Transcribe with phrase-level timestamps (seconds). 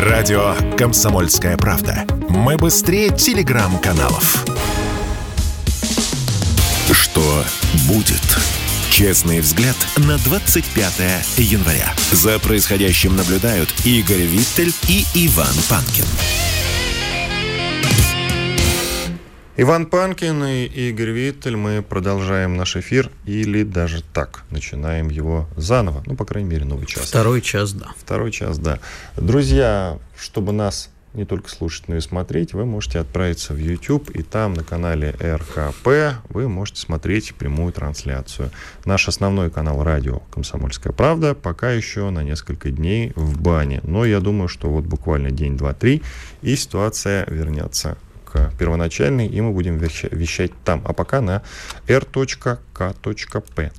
[0.00, 2.06] Радио «Комсомольская правда».
[2.30, 4.46] Мы быстрее телеграм-каналов.
[6.90, 7.44] Что
[7.86, 8.22] будет?
[8.88, 11.92] Честный взгляд на 25 января.
[12.12, 16.06] За происходящим наблюдают Игорь Виттель и Иван Панкин.
[19.62, 21.54] Иван Панкин и Игорь Виттель.
[21.54, 26.02] Мы продолжаем наш эфир или даже так, начинаем его заново.
[26.06, 27.04] Ну, по крайней мере, новый час.
[27.04, 27.92] Второй час, да.
[27.98, 28.78] Второй час, да.
[29.18, 34.22] Друзья, чтобы нас не только слушать, но и смотреть, вы можете отправиться в YouTube, и
[34.22, 38.50] там на канале РКП вы можете смотреть прямую трансляцию.
[38.86, 43.80] Наш основной канал радио «Комсомольская правда» пока еще на несколько дней в бане.
[43.82, 46.00] Но я думаю, что вот буквально день, два, три,
[46.40, 47.98] и ситуация вернется
[48.30, 50.82] к первоначальной, и мы будем вещать там.
[50.84, 51.42] А пока на
[51.88, 53.72] r.k.p.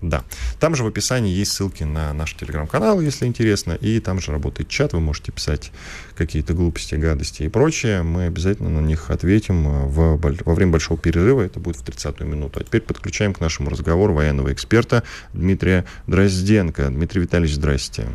[0.00, 0.24] Да.
[0.58, 4.68] Там же в описании есть ссылки на наш телеграм-канал, если интересно, и там же работает
[4.68, 5.72] чат, вы можете писать
[6.16, 8.02] какие-то глупости, гадости и прочее.
[8.02, 12.60] Мы обязательно на них ответим в, во время большого перерыва, это будет в 30-ю минуту.
[12.60, 15.02] А теперь подключаем к нашему разговору военного эксперта
[15.34, 16.88] Дмитрия Дрозденко.
[16.88, 18.06] Дмитрий Витальевич, здрасте.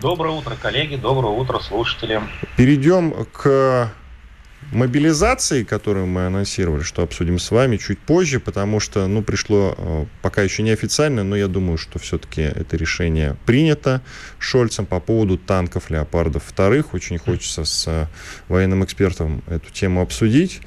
[0.00, 2.20] Доброе утро, коллеги, доброе утро, слушатели.
[2.56, 3.92] Перейдем к
[4.74, 10.06] мобилизации, которую мы анонсировали, что обсудим с вами чуть позже, потому что, ну, пришло э,
[10.22, 14.02] пока еще неофициально, но я думаю, что все-таки это решение принято
[14.38, 16.94] Шольцем по поводу танков «Леопардов» вторых.
[16.94, 18.06] Очень хочется с э,
[18.48, 20.60] военным экспертом эту тему обсудить.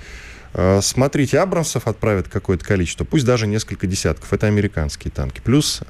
[0.54, 4.32] Э, смотрите, Абрамсов отправят какое-то количество, пусть даже несколько десятков.
[4.34, 5.42] Это американские танки.
[5.44, 5.82] Плюс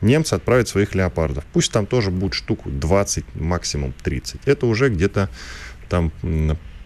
[0.00, 1.44] немцы отправят своих леопардов.
[1.52, 4.42] Пусть там тоже будет штуку 20, максимум 30.
[4.44, 5.28] Это уже где-то
[5.88, 6.12] там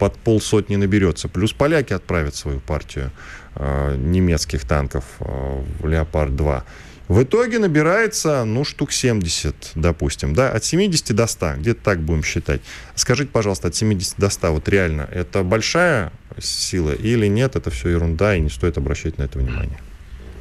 [0.03, 1.29] под полсотни наберется.
[1.29, 3.11] Плюс поляки отправят свою партию
[3.55, 6.63] э, немецких танков э, в «Леопард-2».
[7.07, 12.21] В итоге набирается, ну, штук 70, допустим, да, от 70 до 100, где-то так будем
[12.21, 12.59] считать.
[12.95, 17.87] Скажите, пожалуйста, от 70 до 100, вот реально, это большая сила или нет, это все
[17.87, 19.79] ерунда, и не стоит обращать на это внимание?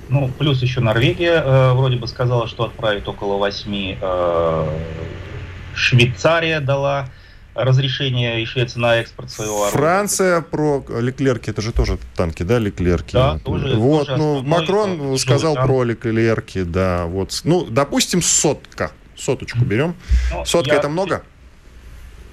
[0.09, 4.67] Ну, плюс еще Норвегия э, вроде бы сказала, что отправит около 8, э,
[5.77, 7.09] Швейцария дала,
[7.55, 9.79] разрешение и Швеции на экспорт своего оружия.
[9.79, 13.13] Франция про Леклерки, это же тоже танки, да, Леклерки?
[13.13, 13.77] Да, тоже.
[13.77, 15.67] Вот, тоже ну, Макрон сказал танк.
[15.67, 17.41] про Леклерки, да, вот.
[17.45, 19.95] Ну, допустим, сотка, соточку берем.
[20.33, 20.79] Ну, Сотка я...
[20.79, 21.23] это много?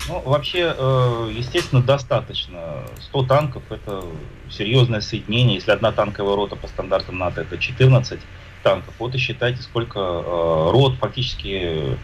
[0.07, 2.85] Ну, вообще, э, естественно, достаточно.
[3.09, 4.03] 100 танков– это
[4.49, 5.55] серьезное соединение.
[5.55, 8.19] Если одна танковая рота по стандартам НАТО– это 14
[8.63, 11.97] танков, вот и считайте, сколько э, рот фактически,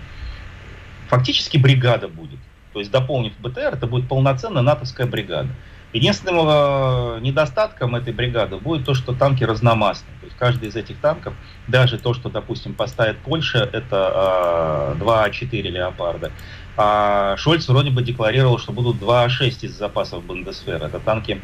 [1.07, 2.39] фактически бригада будет.
[2.75, 5.47] То есть дополнив БТР, это будет полноценная натовская бригада.
[5.93, 10.13] Единственным э, недостатком этой бригады будет то, что танки разномастные.
[10.19, 11.35] То есть каждый из этих танков,
[11.69, 16.33] даже то, что, допустим, поставит Польша, это э, 2А4 леопарда.
[16.75, 20.87] А Шольц вроде бы декларировал, что будут 2А6 из запасов Бундесвера.
[20.87, 21.39] Это танки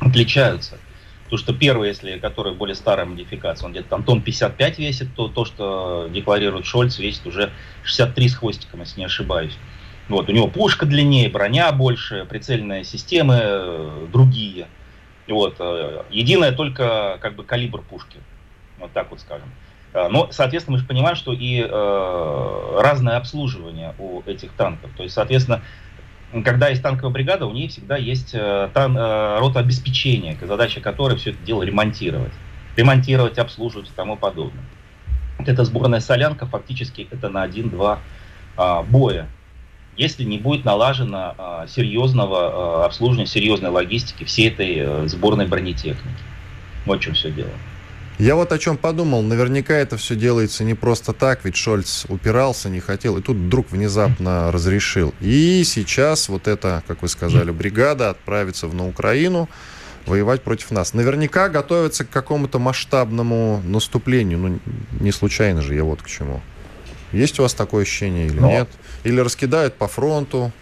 [0.00, 0.78] отличаются.
[1.28, 5.28] То, что первый, если который более старая модификация, он где-то там тон 55 весит, то
[5.28, 7.52] то, что декларирует Шольц, весит уже
[7.84, 9.56] 63 с хвостиком, если не ошибаюсь.
[10.10, 14.66] Вот, у него пушка длиннее, броня больше, прицельные системы э, другие.
[15.28, 18.18] Вот, э, единое только как бы калибр пушки.
[18.78, 19.48] Вот так вот скажем.
[19.94, 24.90] Э, но, соответственно, мы же понимаем, что и э, разное обслуживание у этих танков.
[24.96, 25.62] То есть, соответственно,
[26.44, 31.18] когда есть танковая бригада, у нее всегда есть э, тан, э, рота обеспечения, задача которой
[31.18, 32.32] все это дело ремонтировать.
[32.76, 34.64] Ремонтировать, обслуживать и тому подобное.
[35.38, 38.00] Вот эта сборная солянка фактически это на один-два
[38.58, 39.28] э, боя
[40.00, 42.38] если не будет налажено а, серьезного
[42.82, 46.24] а, обслуживания, серьезной логистики всей этой а, сборной бронетехники.
[46.86, 47.50] Вот в чем все дело.
[48.18, 49.22] Я вот о чем подумал.
[49.22, 53.70] Наверняка это все делается не просто так, ведь Шольц упирался, не хотел, и тут вдруг
[53.70, 55.12] внезапно разрешил.
[55.20, 59.50] И сейчас вот эта, как вы сказали, бригада отправится в, на Украину
[60.06, 60.94] воевать против нас.
[60.94, 64.38] Наверняка готовится к какому-то масштабному наступлению.
[64.38, 64.60] Ну,
[64.98, 66.40] не случайно же я вот к чему.
[67.12, 68.48] Есть у вас такое ощущение или Но...
[68.48, 68.68] нет?
[69.04, 70.52] Или раскидают по фронту?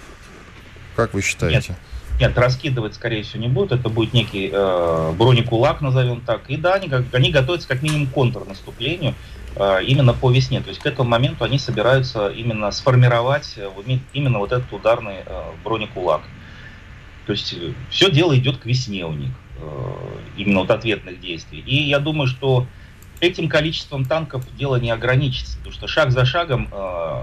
[0.96, 1.70] Как вы считаете?
[1.70, 1.78] Нет.
[2.20, 3.78] Нет, раскидывать, скорее всего, не будут.
[3.78, 6.50] Это будет некий э, бронекулак, назовем так.
[6.50, 9.14] И да, они, они готовятся как минимум к контрнаступлению
[9.54, 10.60] э, именно по весне.
[10.60, 13.70] То есть к этому моменту они собираются именно сформировать э,
[14.12, 16.22] именно вот этот ударный э, бронекулак.
[17.26, 19.30] То есть э, все дело идет к весне у них,
[19.60, 19.92] э,
[20.38, 21.60] именно вот ответных действий.
[21.60, 22.66] И я думаю, что
[23.20, 27.22] этим количеством танков дело не ограничится, потому что шаг за шагом э,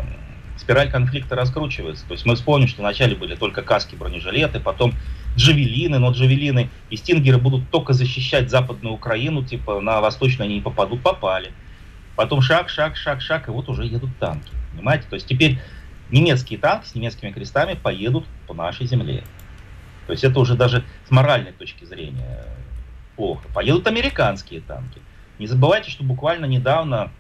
[0.58, 2.06] спираль конфликта раскручивается.
[2.08, 4.94] То есть мы вспомним, что вначале были только каски, бронежилеты, потом
[5.36, 10.62] джавелины, но джавелины и стингеры будут только защищать западную Украину, типа на восточную они не
[10.62, 11.52] попадут, попали.
[12.16, 14.52] Потом шаг, шаг, шаг, шаг, и вот уже едут танки.
[14.72, 15.06] Понимаете?
[15.10, 15.60] То есть теперь
[16.10, 19.24] немецкие танки с немецкими крестами поедут по нашей земле.
[20.08, 22.46] То есть это уже даже с моральной точки зрения
[23.16, 23.48] плохо.
[23.54, 25.02] Поедут американские танки.
[25.40, 27.12] Не забывайте, что буквально недавно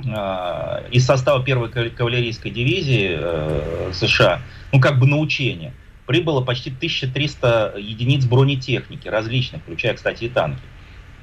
[0.00, 4.40] э, из состава первой кавалерийской дивизии э, США,
[4.72, 5.72] ну как бы на учение,
[6.06, 10.62] прибыло почти 1300 единиц бронетехники различных, включая, кстати, и танки.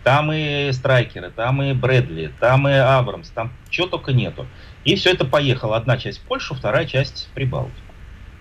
[0.03, 4.47] Там и страйкеры, там и Брэдли, там и Абрамс, там чего только нету.
[4.83, 5.77] И все это поехало.
[5.77, 7.75] Одна часть в Польшу, вторая часть в Прибалтику.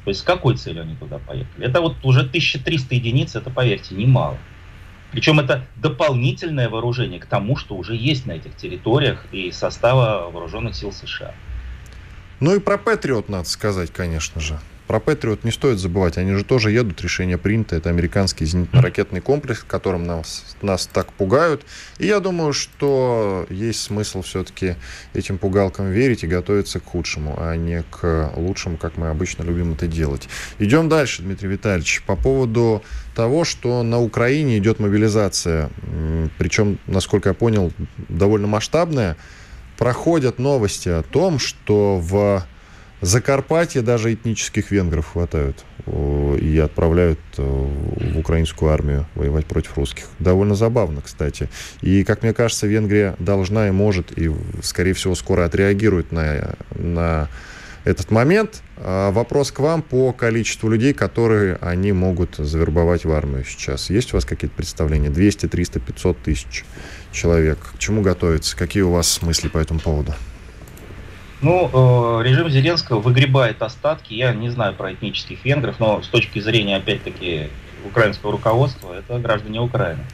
[0.05, 1.67] То есть с какой целью они туда поехали?
[1.67, 4.39] Это вот уже 1300 единиц, это, поверьте, немало.
[5.12, 10.77] Причем это дополнительное вооружение к тому, что уже есть на этих территориях и состава вооруженных
[10.77, 11.35] сил США.
[12.41, 14.59] Ну и про Патриот надо сказать, конечно же.
[14.87, 19.62] Про Патриот не стоит забывать, они же тоже едут, решение принято, это американский зенитно-ракетный комплекс,
[19.62, 21.65] которым нас, нас так пугают.
[21.99, 24.75] И я думаю, что есть смысл все-таки
[25.15, 29.75] этим пугалкам верить и готовиться к худшему, а не к лучшему, как мы обычно любим
[29.75, 30.29] это делать.
[30.59, 32.03] Идем дальше, Дмитрий Витальевич.
[32.05, 32.83] По поводу
[33.20, 35.69] того, что на Украине идет мобилизация,
[36.38, 37.70] причем, насколько я понял,
[38.08, 39.19] довольно масштабная,
[39.76, 42.43] проходят новости о том, что в
[43.02, 50.05] Закарпатье даже этнических венгров хватают и отправляют э, в украинскую армию воевать против русских.
[50.19, 51.49] Довольно забавно, кстати.
[51.82, 54.31] И, как мне кажется, Венгрия должна и может, и,
[54.62, 57.28] скорее всего, скоро отреагирует на, на
[57.85, 58.62] этот момент.
[58.77, 63.91] А вопрос к вам по количеству людей, которые они могут завербовать в армию сейчас.
[63.91, 65.11] Есть у вас какие-то представления?
[65.11, 66.65] 200, 300, 500 тысяч
[67.12, 67.59] человек.
[67.75, 68.56] К чему готовиться?
[68.56, 70.15] Какие у вас мысли по этому поводу?
[71.43, 71.71] Ну,
[72.21, 74.12] э, режим Зеленского выгребает остатки.
[74.12, 77.49] Я не знаю про этнических венгров, но с точки зрения, опять-таки,
[77.87, 80.05] украинского руководства, это граждане Украины.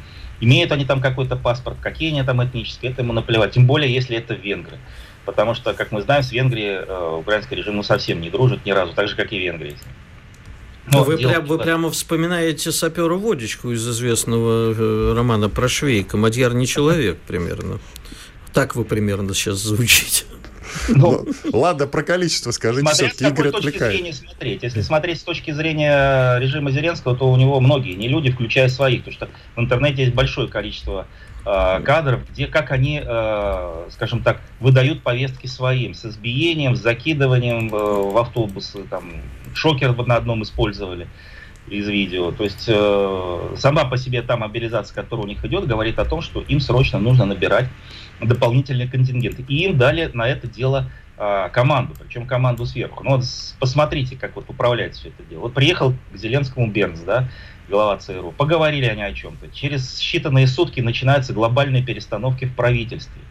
[0.41, 3.53] Имеют они там какой-то паспорт, какие они там этнические, это ему наплевать.
[3.53, 4.79] Тем более, если это венгры.
[5.27, 8.71] Потому что, как мы знаем, с Венгрией э, украинский режим ну, совсем не дружит ни
[8.71, 9.75] разу, так же, как и Венгрия.
[10.91, 16.17] Но вы, прям, вы прямо вспоминаете сапера Водичку из известного э, романа про швейка.
[16.17, 17.81] Мадьяр не человек примерно.
[18.53, 20.25] Так вы примерно сейчас звучите.
[20.89, 24.15] Ну, ну, ладно, про количество скажите, все-таки Игорь отвлекает.
[24.15, 24.63] смотреть.
[24.63, 29.05] Если смотреть с точки зрения режима Зеленского, то у него многие не люди, включая своих,
[29.05, 31.07] потому что в интернете есть большое количество
[31.45, 37.75] э, кадров, где как они, э, скажем так, выдают повестки своим, с избиением, с закидыванием
[37.75, 39.13] э, в автобусы, там,
[39.55, 41.07] шокер на одном использовали
[41.69, 42.31] из видео.
[42.33, 46.23] То есть э, сама по себе та мобилизация, которая у них идет, говорит о том,
[46.23, 47.69] что им срочно нужно набирать
[48.21, 49.45] дополнительные контингенты.
[49.49, 53.03] И им дали на это дело э, команду, причем команду сверху.
[53.05, 53.25] Ну вот
[53.59, 55.41] посмотрите, как вот управляет все это дело.
[55.41, 57.29] Вот приехал к Зеленскому Бернс, да,
[57.69, 59.49] глава ЦРУ, поговорили они о чем-то.
[59.53, 63.23] Через считанные сутки начинаются глобальные перестановки в правительстве.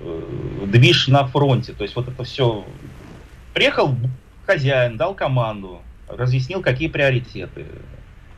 [0.00, 0.20] Э,
[0.66, 1.72] движ на фронте.
[1.72, 2.64] То есть вот это все...
[3.52, 3.94] Приехал
[4.46, 7.66] хозяин, дал команду, разъяснил, какие приоритеты.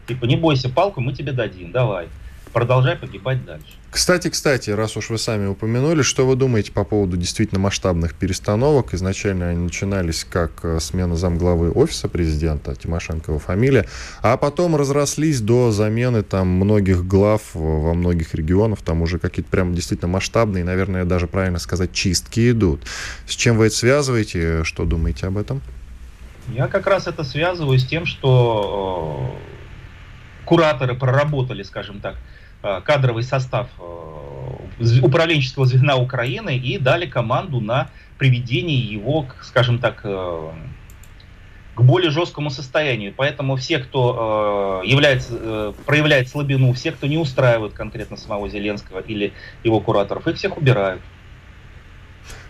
[0.07, 2.09] Типа, не бойся, палку мы тебе дадим, давай.
[2.53, 3.67] Продолжай погибать дальше.
[3.91, 8.95] Кстати, кстати, раз уж вы сами упомянули, что вы думаете по поводу действительно масштабных перестановок?
[8.95, 13.87] Изначально они начинались как э, смена замглавы офиса президента, Тимошенкова фамилия,
[14.23, 19.75] а потом разрослись до замены там многих глав во многих регионах, там уже какие-то прям
[19.75, 22.83] действительно масштабные, наверное, даже правильно сказать, чистки идут.
[23.27, 24.65] С чем вы это связываете?
[24.65, 25.61] Что думаете об этом?
[26.49, 29.37] Я как раз это связываю с тем, что
[30.43, 32.17] э, кураторы проработали, скажем так,
[32.63, 40.03] э, кадровый состав э, управленческого звена Украины и дали команду на приведение его, скажем так,
[40.03, 43.13] к более жесткому состоянию.
[43.15, 49.35] Поэтому все, кто является, проявляет слабину, все, кто не устраивает конкретно самого Зеленского или
[49.65, 51.03] его кураторов, их всех убирают.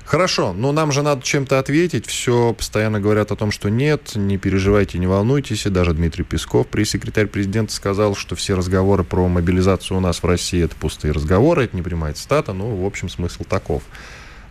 [0.07, 2.07] Хорошо, но нам же надо чем-то ответить.
[2.07, 5.67] Все постоянно говорят о том, что нет, не переживайте, не волнуйтесь.
[5.67, 10.25] И даже Дмитрий Песков, пресс-секретарь президента, сказал, что все разговоры про мобилизацию у нас в
[10.25, 12.53] России это пустые разговоры, это не принимает стата.
[12.53, 13.83] Ну, в общем, смысл таков.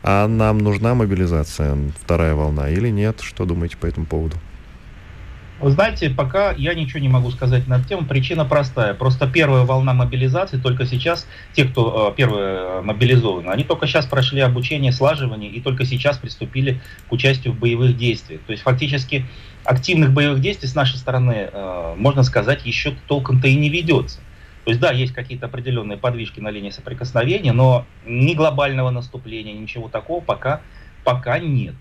[0.03, 3.21] А нам нужна мобилизация, вторая волна или нет?
[3.21, 4.35] Что думаете по этому поводу?
[5.59, 8.05] Вы знаете, пока я ничего не могу сказать на эту тему.
[8.05, 8.93] Причина простая.
[8.93, 14.05] Просто первая волна мобилизации только сейчас, те, кто э, первые э, мобилизованы, они только сейчас
[14.05, 18.41] прошли обучение, слаживание и только сейчас приступили к участию в боевых действиях.
[18.41, 19.25] То есть фактически
[19.63, 24.19] активных боевых действий с нашей стороны, э, можно сказать, еще толком-то и не ведется.
[24.65, 29.87] То есть да, есть какие-то определенные подвижки на линии соприкосновения, но ни глобального наступления, ничего
[29.87, 30.61] такого пока,
[31.05, 31.75] пока нет.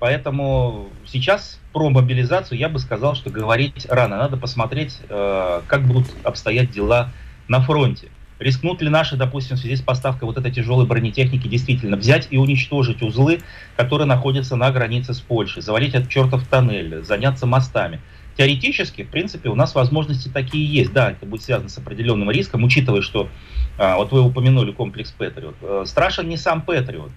[0.00, 4.16] Поэтому сейчас про мобилизацию я бы сказал, что говорить рано.
[4.16, 7.12] Надо посмотреть, э, как будут обстоять дела
[7.48, 8.08] на фронте.
[8.38, 12.38] Рискнут ли наши, допустим, в связи с поставкой вот этой тяжелой бронетехники действительно взять и
[12.38, 13.40] уничтожить узлы,
[13.76, 18.00] которые находятся на границе с Польшей, завалить этот чертов тоннель, заняться мостами?
[18.38, 20.94] Теоретически, в принципе, у нас возможности такие есть.
[20.94, 23.28] Да, это будет связано с определенным риском, учитывая, что
[23.76, 25.56] а, вот вы упомянули комплекс Патриот.
[25.60, 27.10] Э, страшен не сам Патриот.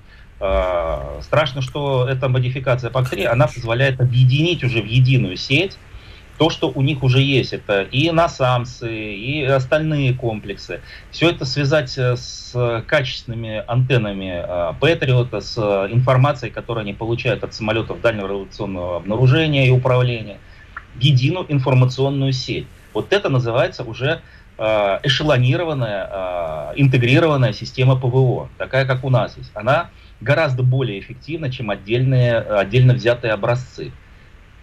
[0.46, 5.78] А, страшно, что эта модификация PAC-3, она позволяет объединить уже в единую сеть
[6.38, 10.82] то, что у них уже есть, это и насамсы, и остальные комплексы.
[11.12, 14.44] Все это связать э, с качественными антеннами
[14.82, 15.58] Патриота, с
[15.90, 20.40] информацией, которую они получают от самолетов дальнего радиационного обнаружения и управления,
[20.96, 22.68] в единую информационную сеть.
[22.94, 24.20] Вот это называется уже
[24.58, 29.52] э, эшелонированная, э, интегрированная система ПВО, такая, как у нас есть.
[29.54, 29.90] Она
[30.24, 33.92] гораздо более эффективна, чем отдельные, отдельно взятые образцы.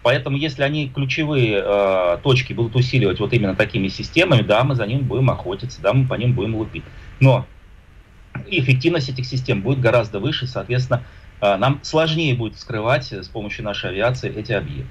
[0.03, 4.87] Поэтому, если они ключевые э, точки будут усиливать вот именно такими системами, да, мы за
[4.87, 6.85] ними будем охотиться, да, мы по ним будем лупить.
[7.21, 7.47] Но
[8.47, 11.03] эффективность этих систем будет гораздо выше, соответственно,
[11.43, 14.91] э, нам сложнее будет скрывать с помощью нашей авиации эти объекты.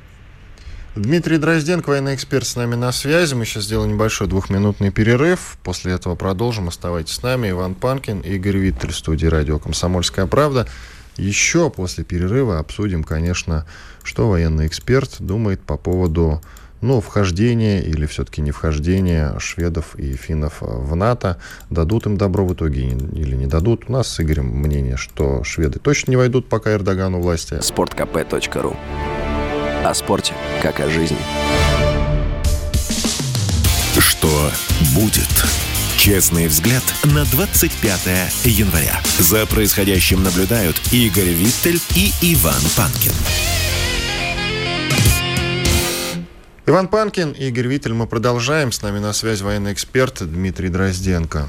[0.95, 3.35] Дмитрий Дрозденко, военный эксперт, с нами на связи.
[3.35, 5.57] Мы сейчас сделаем небольшой двухминутный перерыв.
[5.63, 6.67] После этого продолжим.
[6.67, 7.51] Оставайтесь с нами.
[7.51, 10.67] Иван Панкин, Игорь Виттель, студии радио «Комсомольская правда».
[11.15, 13.67] Еще после перерыва обсудим, конечно,
[14.03, 16.41] что военный эксперт думает по поводу
[16.81, 21.37] ну, вхождения или все-таки не вхождения шведов и финнов в НАТО.
[21.69, 23.85] Дадут им добро в итоге или не дадут.
[23.89, 27.59] У нас с Игорем мнение, что шведы точно не войдут, пока Эрдоган у власти.
[27.61, 28.75] Спорткп.ру
[29.83, 31.17] О спорте, как о жизни.
[33.97, 34.51] Что
[34.93, 35.29] будет?
[35.97, 38.99] Честный взгляд на 25 января.
[39.19, 43.13] За происходящим наблюдают Игорь Виттель и Иван Панкин.
[46.65, 47.93] Иван Панкин, Игорь Виттель.
[47.93, 48.73] Мы продолжаем.
[48.73, 51.47] С нами на связь военный эксперт Дмитрий Дрозденко.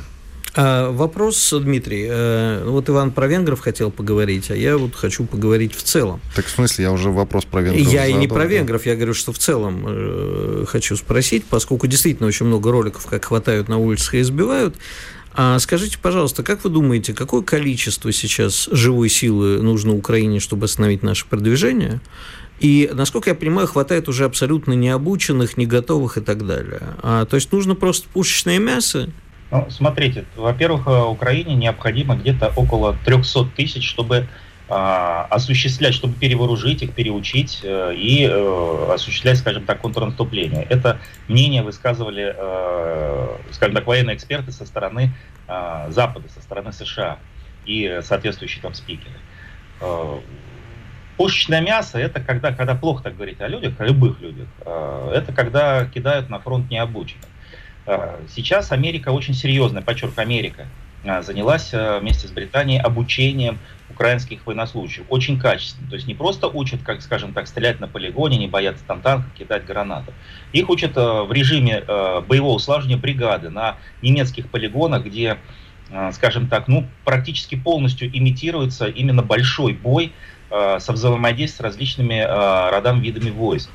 [0.55, 2.07] А, вопрос, Дмитрий.
[2.11, 6.21] Э, вот Иван про венгров хотел поговорить, а я вот хочу поговорить в целом.
[6.35, 8.97] Так в смысле, я уже вопрос про венгров Я задал, и не про венгров, я
[8.97, 13.79] говорю, что в целом э, хочу спросить, поскольку действительно очень много роликов, как хватают на
[13.79, 14.77] улицах и избивают.
[15.33, 21.05] А скажите, пожалуйста, как вы думаете, какое количество сейчас живой силы нужно Украине, чтобы остановить
[21.05, 22.01] наше продвижение?
[22.59, 26.83] И, насколько я понимаю, хватает уже абсолютно необученных, не готовых и так далее.
[27.03, 29.09] А, то есть нужно просто пушечное мясо,
[29.51, 34.27] ну, смотрите, во-первых, э, Украине необходимо где-то около 300 тысяч, чтобы
[34.69, 40.67] э, осуществлять, чтобы перевооружить их, переучить э, и э, осуществлять, скажем так, контрнаступление.
[40.71, 45.13] Это мнение высказывали, э, скажем так, военные эксперты со стороны
[45.49, 47.19] э, Запада, со стороны США
[47.67, 49.17] и соответствующие там спикеры.
[49.81, 50.19] Э,
[51.21, 55.35] Пушечное мясо это когда, когда плохо так говорить о людях, о любых людях, э, это
[55.35, 57.27] когда кидают на фронт необученных.
[57.91, 60.69] Э, сейчас Америка очень серьезно, подчеркиваю, Америка,
[61.03, 65.03] э, занялась э, вместе с Британией обучением украинских военнослужащих.
[65.09, 65.89] Очень качественно.
[65.89, 69.33] То есть не просто учат, как, скажем так, стрелять на полигоне, не бояться там танков,
[69.37, 70.13] кидать гранаты.
[70.53, 71.83] Их учат в режиме
[72.29, 75.37] боевого слаживания бригады на немецких полигонах, где,
[76.13, 80.13] скажем так, ну, практически полностью имитируется именно большой бой
[80.51, 82.21] со взаимодействием с различными
[82.71, 83.71] родами, видами войск.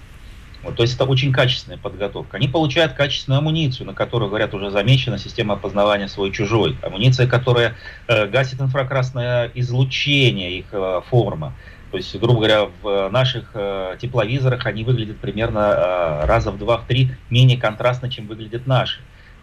[0.71, 2.37] То есть это очень качественная подготовка.
[2.37, 6.77] Они получают качественную амуницию, на которую, говорят, уже замечена система опознавания свой-чужой.
[6.81, 7.75] Амуниция, которая
[8.07, 11.53] э, гасит инфракрасное излучение, их э, форма.
[11.91, 16.77] То есть, грубо говоря, в наших э, тепловизорах они выглядят примерно э, раза в два,
[16.77, 18.99] в три менее контрастно, чем выглядят наши.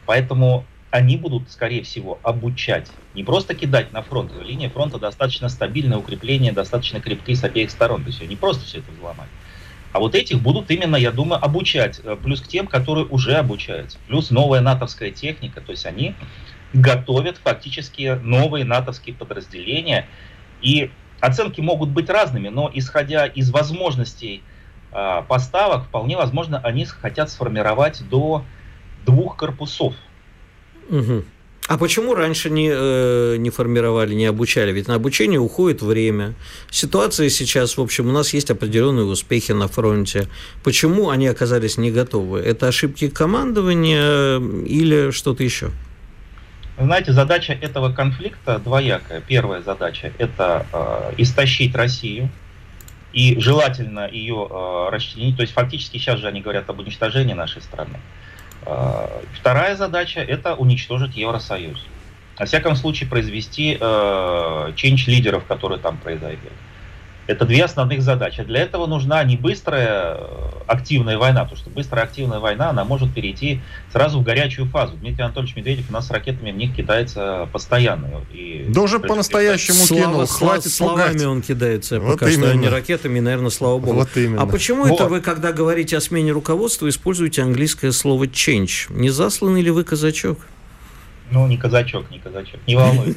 [0.06, 4.30] Поэтому они будут, скорее всего, обучать, не просто кидать на фронт.
[4.44, 8.02] Линия фронта достаточно стабильная, укрепления достаточно крепкие с обеих сторон.
[8.02, 9.28] То есть не просто все это взломать.
[9.92, 12.00] А вот этих будут именно, я думаю, обучать.
[12.02, 13.98] Э, плюс к тем, которые уже обучаются.
[14.08, 15.60] Плюс новая натовская техника.
[15.60, 16.14] То есть они
[16.72, 20.08] готовят фактически новые натовские подразделения.
[20.62, 24.42] И оценки могут быть разными, но исходя из возможностей
[24.92, 28.44] э, поставок, вполне возможно, они хотят сформировать до
[29.04, 29.94] двух корпусов.
[30.88, 31.24] Угу.
[31.68, 34.72] А почему раньше не, э, не формировали, не обучали?
[34.72, 36.34] Ведь на обучение уходит время.
[36.70, 40.28] Ситуация сейчас, в общем, у нас есть определенные успехи на фронте.
[40.64, 42.40] Почему они оказались не готовы?
[42.40, 45.70] Это ошибки командования или что-то еще?
[46.78, 49.20] Знаете, задача этого конфликта двоякая.
[49.20, 52.28] Первая задача– это э, истощить Россию,
[53.12, 55.36] и желательно ее э, расчленить.
[55.36, 58.00] То есть фактически сейчас же они говорят об уничтожении нашей страны.
[58.64, 61.78] А, вторая задача– это уничтожить Евросоюз.
[62.38, 66.52] Во всяком случае, произвести э, change лидеров, которые там произойдет.
[67.26, 68.42] Это две основных задачи.
[68.42, 73.14] Для этого нужна не быстрая э, активная война, потому что быстрая активная война, она может
[73.14, 73.60] перейти
[73.92, 74.96] сразу в горячую фазу.
[74.96, 78.08] Дмитрий Анатольевич Медведев у нас с ракетами в них кидается постоянно.
[78.32, 81.26] И да уже по-настоящему кинул, хватит словами пугать.
[81.26, 82.46] он кидается вот пока именно.
[82.46, 83.92] что, а не ракетами, наверное, слава богу.
[83.92, 84.42] Вот именно.
[84.42, 84.94] А почему вот.
[84.94, 88.86] это вы, когда говорите о смене руководства, используете английское слово change?
[88.90, 90.40] Не засланный ли вы казачок?
[91.30, 93.16] Ну, не казачок, не казачок, не волнуйтесь.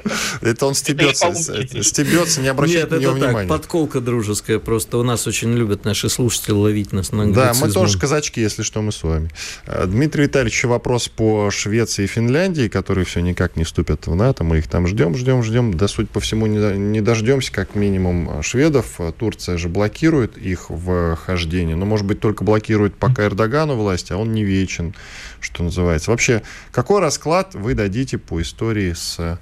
[0.40, 3.48] Это он стебется, стебется, не обращает на него внимания.
[3.48, 4.98] подколка дружеская просто.
[4.98, 8.82] У нас очень любят наши слушатели ловить нас на Да, мы тоже казачки, если что,
[8.82, 9.30] мы с вами.
[9.66, 14.44] А, Дмитрий Витальевич, вопрос по Швеции и Финляндии, которые все никак не вступят в НАТО.
[14.44, 15.74] Мы их там ждем, ждем, ждем.
[15.74, 19.00] Да, судя по всему, не дождемся, как минимум, шведов.
[19.18, 21.74] Турция же блокирует их в хождении.
[21.74, 24.94] Но, может быть, только блокирует пока Эрдогану власть, а он не вечен,
[25.40, 26.10] что называется.
[26.10, 29.36] Вообще, какой расклад вы дадите по истории с Э,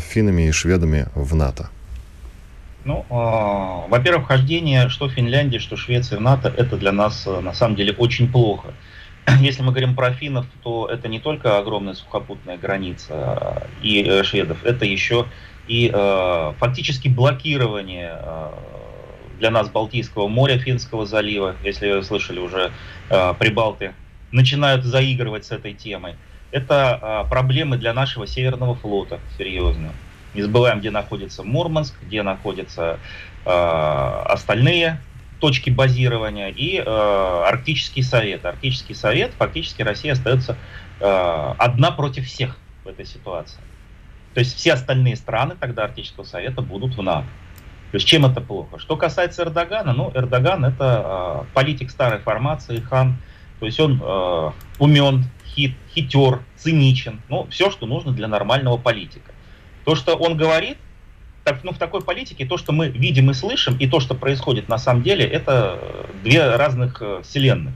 [0.00, 1.70] финнами и шведами в НАТО?
[2.84, 7.52] Ну, э, во-первых, вхождение что Финляндии, что Швеции в НАТО, это для нас э, на
[7.52, 8.68] самом деле очень плохо.
[9.40, 14.64] Если мы говорим про финнов, то это не только огромная сухопутная граница и э, шведов,
[14.64, 15.26] это еще
[15.66, 18.50] и э, фактически блокирование э,
[19.38, 21.56] для нас Балтийского моря, Финского залива.
[21.62, 22.72] Если слышали уже,
[23.10, 23.92] э, прибалты
[24.32, 26.14] начинают заигрывать с этой темой
[26.50, 29.92] это а, проблемы для нашего Северного флота, серьезно.
[30.34, 32.98] Не забываем, где находится Мурманск, где находятся
[33.44, 35.00] а, остальные
[35.40, 38.44] точки базирования и э, Арктический совет.
[38.44, 40.56] Арктический совет, фактически Россия остается
[41.00, 43.60] э, одна против всех в этой ситуации.
[44.34, 47.26] То есть все остальные страны тогда Арктического совета будут в НАТО.
[47.90, 48.78] То есть чем это плохо?
[48.78, 53.16] Что касается Эрдогана, ну, Эрдоган это э, политик старой формации, хан,
[53.60, 55.24] то есть он э, умен,
[55.54, 57.20] хит, хитер, циничен.
[57.28, 59.32] Ну, все, что нужно для нормального политика.
[59.84, 60.78] То, что он говорит,
[61.44, 64.68] так, ну, в такой политике, то, что мы видим и слышим, и то, что происходит
[64.68, 67.72] на самом деле, это две разных э, вселенных.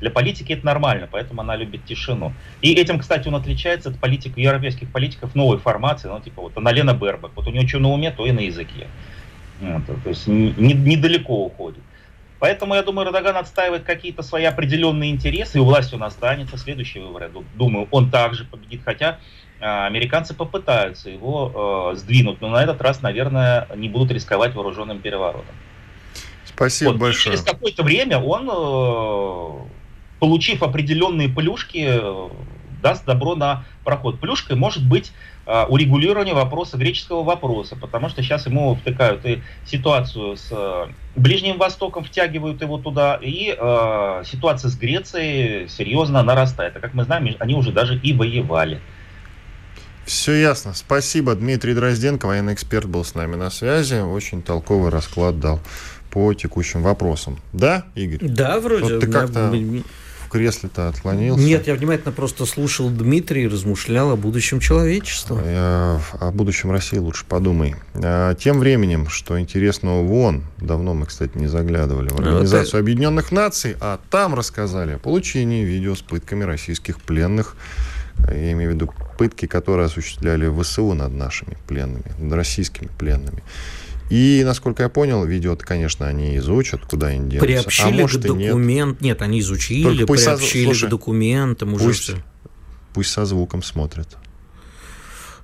[0.00, 2.34] Для политики это нормально, поэтому она любит тишину.
[2.60, 6.92] И этим, кстати, он отличается от политик, европейских политиков новой формации, ну, типа вот Аналена
[6.92, 7.30] Бербак.
[7.34, 8.88] Вот у нее что на уме, то и на языке.
[9.60, 11.82] Вот, то есть не, недалеко уходит.
[12.38, 16.58] Поэтому, я думаю, Эрдоган отстаивает какие-то свои определенные интересы, и у власти он останется.
[16.58, 19.18] Следующий выбор, я думаю, он также победит, хотя
[19.58, 25.00] а, американцы попытаются его э, сдвинуть, но на этот раз, наверное, не будут рисковать вооруженным
[25.00, 25.54] переворотом.
[26.44, 26.98] Спасибо вот.
[26.98, 27.34] большое.
[27.34, 29.68] И через какое-то время он, э,
[30.20, 32.28] получив определенные плюшки, э,
[32.82, 34.20] даст добро на проход.
[34.20, 35.12] Плюшкой может быть
[35.48, 41.56] Э, урегулирования вопроса греческого вопроса, потому что сейчас ему втыкают и ситуацию с э, Ближним
[41.56, 46.76] Востоком, втягивают его туда, и э, ситуация с Грецией серьезно нарастает.
[46.76, 48.80] А как мы знаем, они уже даже и воевали.
[50.04, 50.74] Все ясно.
[50.74, 51.36] Спасибо.
[51.36, 54.00] Дмитрий Дрозденко, военный эксперт, был с нами на связи.
[54.00, 55.60] Очень толковый расклад дал
[56.10, 57.38] по текущим вопросам.
[57.52, 58.18] Да, Игорь?
[58.28, 58.94] Да, вроде.
[58.94, 59.52] Вот ты как-то
[60.26, 61.44] в кресле-то отклонился?
[61.44, 65.40] Нет, я внимательно просто слушал Дмитрия и размышлял о будущем человечества.
[65.44, 67.76] Я, о будущем России лучше подумай.
[67.94, 72.80] А, тем временем, что интересного в ООН, давно мы, кстати, не заглядывали в Организацию вот
[72.80, 77.56] Объединенных Наций, а там рассказали о получении видео с пытками российских пленных.
[78.28, 83.42] Я имею в виду пытки, которые осуществляли ВСУ над нашими пленными, над российскими пленными.
[84.08, 87.46] И, насколько я понял, видео конечно, они изучат, куда они денутся.
[87.46, 88.92] Приобщили а может, к документ.
[88.92, 89.00] Нет.
[89.00, 90.64] нет, они изучили, Только приобщили со...
[90.64, 91.74] Слушай, к документам.
[91.74, 92.14] Уже пусть,
[92.94, 94.16] пусть со звуком смотрят.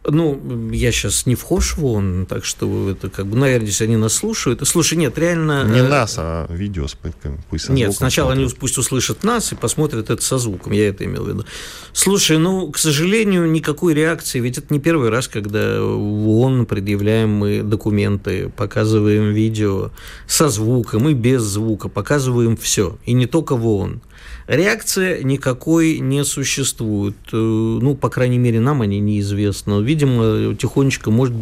[0.05, 3.97] Ну, я сейчас не вхож в ООН, так что это как бы, наверное, если они
[3.97, 4.67] нас слушают.
[4.67, 5.65] Слушай, нет, реально...
[5.65, 7.38] Не э, нас, а видео с пытками.
[7.49, 8.49] Пусть Нет, сначала смотрят.
[8.49, 11.45] они пусть услышат нас и посмотрят это со звуком, я это имел в виду.
[11.93, 17.31] Слушай, ну, к сожалению, никакой реакции, ведь это не первый раз, когда в ООН предъявляем
[17.31, 19.91] мы документы, показываем видео
[20.27, 24.03] со звуком и без звука, показываем все, и не только в ООН.
[24.46, 27.16] Реакция никакой не существует.
[27.33, 29.83] Э, ну, по крайней мере, нам они неизвестны.
[29.83, 31.35] Видимо, тихонечко, может,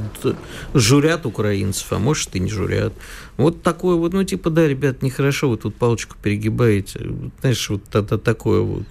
[0.75, 2.93] журят украинцев, а может, и не журят.
[3.37, 7.01] Вот такое вот, ну, типа, да, ребят, нехорошо, вы тут палочку перегибаете.
[7.41, 8.83] Знаешь, вот это такое вот.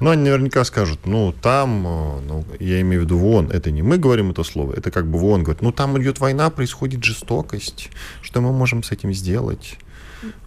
[0.00, 3.70] Ну, они наверняка скажут, ну, там, э, ну, я имею в виду в ООН, это
[3.72, 6.50] не мы говорим это слово, это как бы в ООН говорит, ну, там идет война,
[6.50, 7.90] происходит жестокость,
[8.22, 9.76] что мы можем с этим сделать?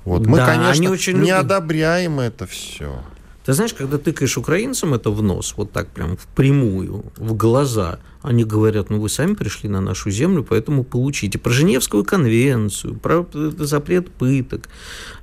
[0.06, 0.26] Вот.
[0.26, 1.46] Мы, да, конечно, очень не любят...
[1.46, 3.02] одобряем это все.
[3.46, 8.44] Ты знаешь, когда тыкаешь украинцам это в нос, вот так прям впрямую, в глаза, Они
[8.44, 11.40] говорят, ну вы сами пришли на нашу землю, поэтому получите.
[11.40, 14.70] Про Женевскую конвенцию, про запрет пыток.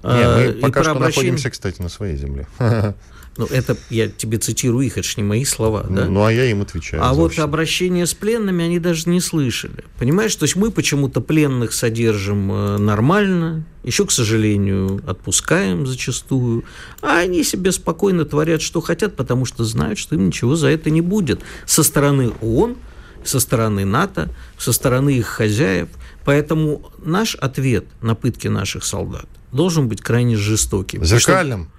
[0.02, 1.32] Не, мы пока что обращение...
[1.32, 2.48] находимся, кстати, на своей земле.
[3.38, 6.06] Ну, это я тебе цитирую их, это же не мои слова, да?
[6.06, 7.04] Ну, а я им отвечаю.
[7.04, 9.84] А вот обращение с пленными они даже не слышали.
[9.96, 16.64] Понимаешь, то есть мы почему-то пленных содержим э, нормально, еще, к сожалению, отпускаем зачастую,
[17.00, 20.90] а они себе спокойно творят, что хотят, потому что знают, что им ничего за это
[20.90, 21.40] не будет.
[21.64, 22.76] Со стороны ООН,
[23.22, 25.88] со стороны НАТО, со стороны их хозяев.
[26.24, 31.04] Поэтому наш ответ на пытки наших солдат должен быть крайне жестоким.
[31.04, 31.70] Зеркальным?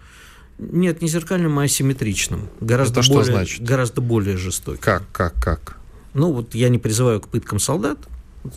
[0.59, 2.49] Нет, не зеркальным, а асимметричным.
[2.59, 3.63] Гораздо Это более, что значит?
[3.63, 4.81] Гораздо более жестоким.
[4.81, 5.77] Как, как, как?
[6.13, 7.97] Ну, вот я не призываю к пыткам солдат,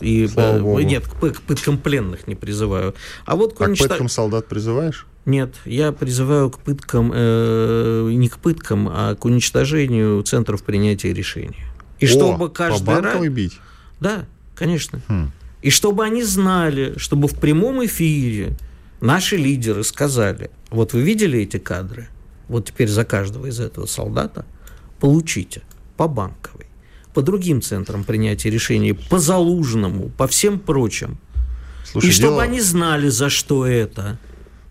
[0.01, 0.81] и, Слава э, Богу.
[0.81, 2.95] нет, к, к пыткам пленных не призываю.
[3.25, 5.07] А вот А к пыткам солдат призываешь?
[5.25, 11.59] Нет, я призываю к пыткам, э, не к пыткам, а к уничтожению центров принятия решений.
[12.01, 13.25] И О, чтобы каждый раз...
[13.29, 13.61] бить?
[14.01, 14.25] Да,
[14.57, 15.01] конечно.
[15.07, 15.31] Хм.
[15.62, 18.57] И чтобы они знали, чтобы в прямом эфире
[19.03, 22.09] наши лидеры сказали, вот вы видели эти кадры,
[22.49, 24.47] вот теперь за каждого из этого солдата
[25.01, 25.62] получите
[25.97, 26.67] по банковой,
[27.12, 31.19] по другим центрам принятия решений, по залужному, по всем прочим.
[31.85, 34.19] Слушай, И чтобы дело- они знали, за что это.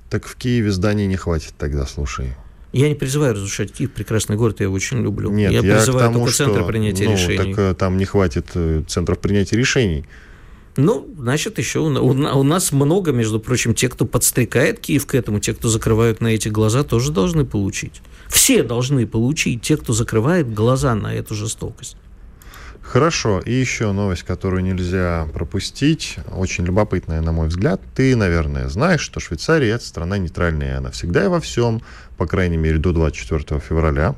[0.10, 2.34] Так в Киеве зданий не хватит тогда, слушай.
[2.74, 5.30] Я не призываю разрушать Киев, прекрасный город, я его очень люблю.
[5.30, 7.54] Нет, я, я, призываю тому, только что, центры принятия ну, решений.
[7.54, 10.06] так э, там не хватит э, центров принятия решений.
[10.78, 15.16] Ну, значит, еще у, у у нас много, между прочим, те, кто подстрекает Киев к
[15.16, 18.02] этому, те, кто закрывают на эти глаза, тоже должны получить.
[18.28, 21.98] Все должны получить, те, кто закрывает глаза на эту жестокость.
[22.82, 27.82] Хорошо, и еще новость, которую нельзя пропустить, очень любопытная, на мой взгляд.
[27.96, 31.82] Ты, наверное, знаешь, что Швейцария– это страна нейтральная, и она всегда и во всем,
[32.18, 34.16] по крайней мере, до 24 февраля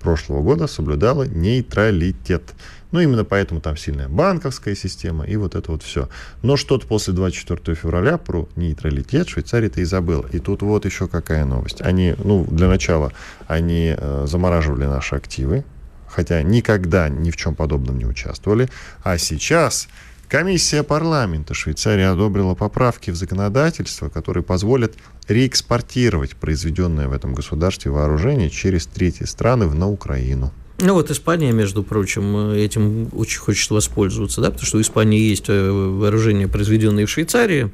[0.00, 2.54] прошлого года соблюдала нейтралитет.
[2.92, 6.08] Ну, именно поэтому там сильная банковская система и вот это вот все.
[6.42, 10.26] Но что-то после 24 февраля про нейтралитет Швейцария-то и забыла.
[10.32, 11.82] И тут вот еще какая новость.
[11.82, 13.12] Они, ну, для начала,
[13.48, 15.64] они э, замораживали наши активы,
[16.08, 18.68] хотя никогда ни в чем подобном не участвовали.
[19.02, 19.88] А сейчас
[20.28, 24.94] комиссия парламента Швейцарии одобрила поправки в законодательство, которые позволят
[25.28, 30.52] реэкспортировать произведенное в этом государстве вооружение через третьи страны на Украину.
[30.78, 35.20] Ну вот Испания, между прочим, э, этим очень хочет воспользоваться, да, потому что у Испании
[35.20, 37.70] есть э, вооружение, произведенное в Швейцарии.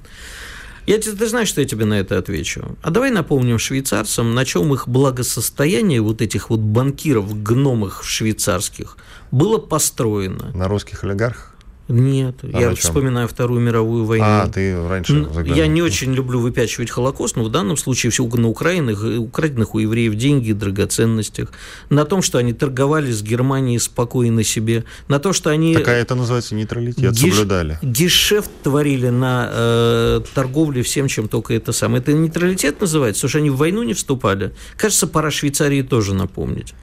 [0.87, 2.77] Я, те- ты знаешь, что я тебе на это отвечу?
[2.83, 8.97] А давай напомним швейцарцам, на чем их благосостояние вот этих вот банкиров, гномых швейцарских,
[9.31, 10.51] было построено.
[10.55, 11.52] На русских олигархах?
[11.93, 14.25] Нет, А я вспоминаю Вторую мировую войну.
[14.27, 15.57] А, ты раньше заглянул.
[15.57, 19.79] Я не очень люблю выпячивать Холокост, но в данном случае все на украинах, украденных у
[19.79, 21.51] евреев деньги драгоценностях,
[21.91, 26.15] на том, что они торговали с Германией спокойно себе, на то, что они Такая это
[26.15, 27.79] называется нейтралитет, геш- соблюдали.
[27.83, 32.01] гешефт творили на э, торговле всем, чем только это самое.
[32.01, 34.53] Это нейтралитет называется, потому что они в войну не вступали.
[34.77, 36.75] Кажется, пора Швейцарии тоже напомнить.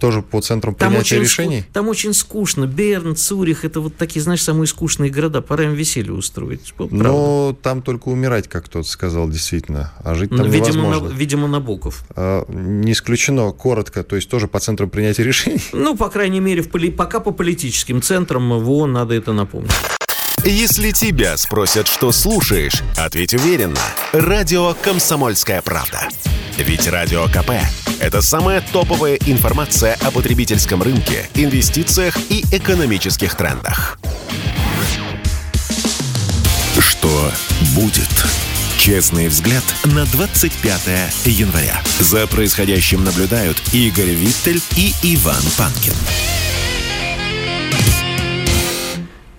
[0.00, 1.60] Тоже по центрам Там принятия решений?
[1.60, 2.66] ску- там очень скучно.
[2.66, 5.42] Берн, Цюрих, это вот такие, знаешь, самые скучные города.
[5.42, 6.72] Пора им веселье устроить.
[6.78, 7.08] Вот правда.
[7.08, 9.92] Но там только умирать, как кто-то сказал, действительно.
[10.02, 11.08] А жить Ну, там видимо, невозможно.
[11.10, 12.04] на, видимо, Набоков.
[12.16, 15.60] А, Не исключено, коротко, то есть тоже по центрам принятия решений.
[15.72, 19.72] Ну, по крайней мере, в поли- пока по политическим центрам в ООН надо это напомнить.
[20.48, 23.80] Если тебя спросят, что слушаешь, ответь уверенно.
[24.12, 26.08] Радио «Комсомольская правда».
[26.56, 27.50] Ведь Радио КП–
[28.00, 33.98] это самая топовая информация о потребительском рынке, инвестициях и экономических трендах.
[36.78, 37.32] Что
[37.74, 38.08] будет?
[38.78, 40.80] Честный взгляд на 25
[41.24, 41.82] января.
[41.98, 46.35] За происходящим наблюдают Игорь Виттель и Иван Панкин.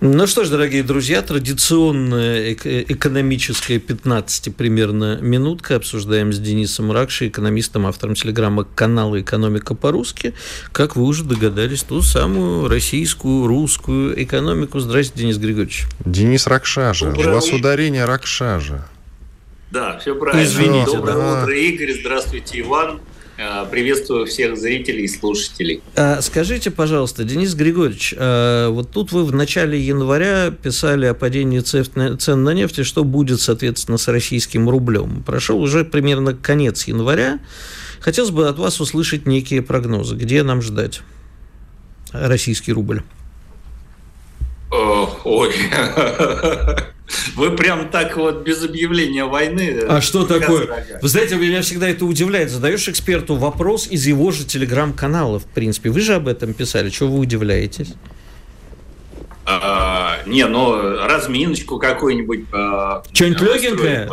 [0.00, 5.74] Ну что ж, дорогие друзья, традиционная эк- экономическая 15 примерно минутка.
[5.74, 10.34] Обсуждаем с Денисом Ракши, экономистом, автором телеграмма канала «Экономика по-русски».
[10.70, 14.78] Как вы уже догадались, ту самую российскую, русскую экономику.
[14.78, 15.86] Здравствуйте, Денис Григорьевич.
[16.04, 17.06] Денис Ракшажа.
[17.08, 17.56] У Доброе вас утро.
[17.56, 18.86] ударение Ракшажа.
[19.72, 20.46] Да, все правильно.
[20.46, 21.42] Извините, Доброе да.
[21.42, 21.92] утро, Игорь.
[22.00, 23.00] Здравствуйте, Иван.
[23.38, 25.80] Э, Приветствую всех зрителей и слушателей.
[25.94, 31.60] А скажите, пожалуйста, Денис Григорьевич, а вот тут вы в начале января писали о падении
[31.60, 35.22] цен на нефть, и что будет, соответственно, с российским рублем.
[35.24, 37.38] Прошел уже примерно конец января.
[38.00, 40.16] Хотелось бы от вас услышать некие прогнозы.
[40.16, 41.02] Где нам ждать
[42.10, 43.02] российский рубль?
[44.70, 45.54] Ой,
[47.34, 49.80] вы прям так вот без объявления войны.
[49.88, 50.66] А что такое?
[50.66, 50.98] Газрага.
[51.00, 52.50] Вы знаете, меня всегда это удивляет.
[52.50, 55.90] Задаешь эксперту вопрос из его же телеграм-канала, в принципе.
[55.90, 56.90] Вы же об этом писали.
[56.90, 57.94] Чего вы удивляетесь?
[59.46, 62.44] А, не, ну разминочку какую-нибудь.
[62.52, 64.10] А, Что-нибудь легенькое?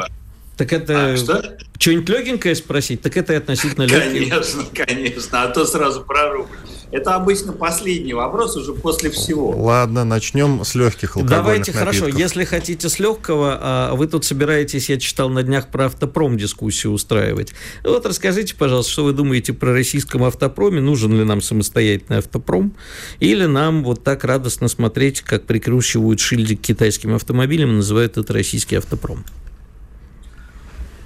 [0.58, 1.13] Так это...
[1.13, 1.58] А, что?
[1.78, 3.02] Что-нибудь легенькое спросить?
[3.02, 4.30] Так это относительно легкое.
[4.30, 5.44] Конечно, конечно.
[5.44, 6.50] А то сразу про рубль.
[6.91, 9.50] Это обычно последний вопрос уже после всего.
[9.50, 11.80] Ладно, начнем с легких алкогольных Давайте, напитков.
[11.80, 16.38] хорошо, если хотите с легкого, а вы тут собираетесь, я читал на днях про автопром
[16.38, 17.54] дискуссию устраивать.
[17.84, 22.74] Вот расскажите, пожалуйста, что вы думаете про российском автопроме, нужен ли нам самостоятельный автопром,
[23.20, 28.32] или нам вот так радостно смотреть, как прикручивают шильдик к китайским автомобилям и называют это
[28.32, 29.26] российский автопром.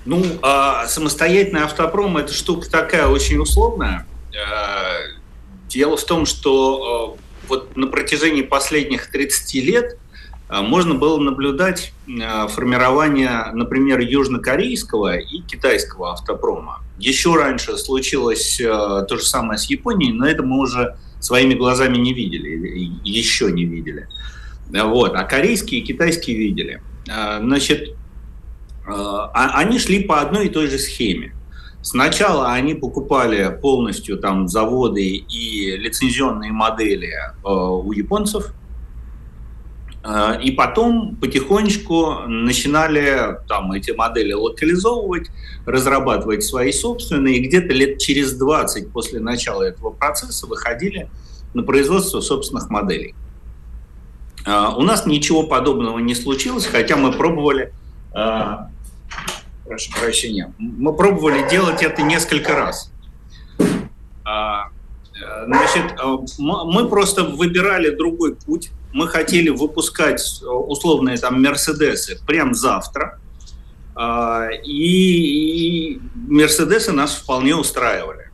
[0.10, 4.08] Ну, а самостоятельный автопром– это штука такая очень условная.
[4.36, 4.96] А,
[5.68, 10.00] Дело в том, что э, вот на протяжении последних 30 лет
[10.50, 16.82] э, можно было наблюдать формирование, например, южнокорейского и китайского автопрома.
[16.98, 22.16] Еще раньше случилось то же самое с Японией, но это мы уже своими глазами не
[22.16, 24.08] видели, еще не видели.
[24.72, 25.14] Вот.
[25.14, 26.82] А корейские и китайские видели.
[27.06, 28.09] Значит, а,
[29.34, 31.34] они шли по одной и той же схеме.
[31.82, 38.54] Сначала они покупали полностью там заводы и лицензионные модели э, у японцев,
[40.04, 45.30] э, и потом потихонечку начинали там эти модели локализовывать,
[45.66, 51.10] разрабатывать свои собственные, и где-то лет через 20 после начала этого процесса выходили
[51.54, 53.16] на производство собственных моделей.
[54.46, 57.74] Э, у нас ничего подобного не случилось, хотя мы пробовали
[58.14, 58.56] э,
[59.70, 60.52] прошу прощения.
[60.58, 62.92] Мы пробовали делать это несколько раз.
[64.26, 64.70] А,
[65.14, 68.72] э, значит, э, мы просто выбирали другой путь.
[68.94, 73.20] Мы хотели выпускать э, условные там Мерседесы прямо завтра.
[73.96, 78.32] А, и Мерседесы нас вполне устраивали.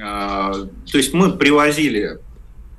[0.00, 2.20] А, то есть мы привозили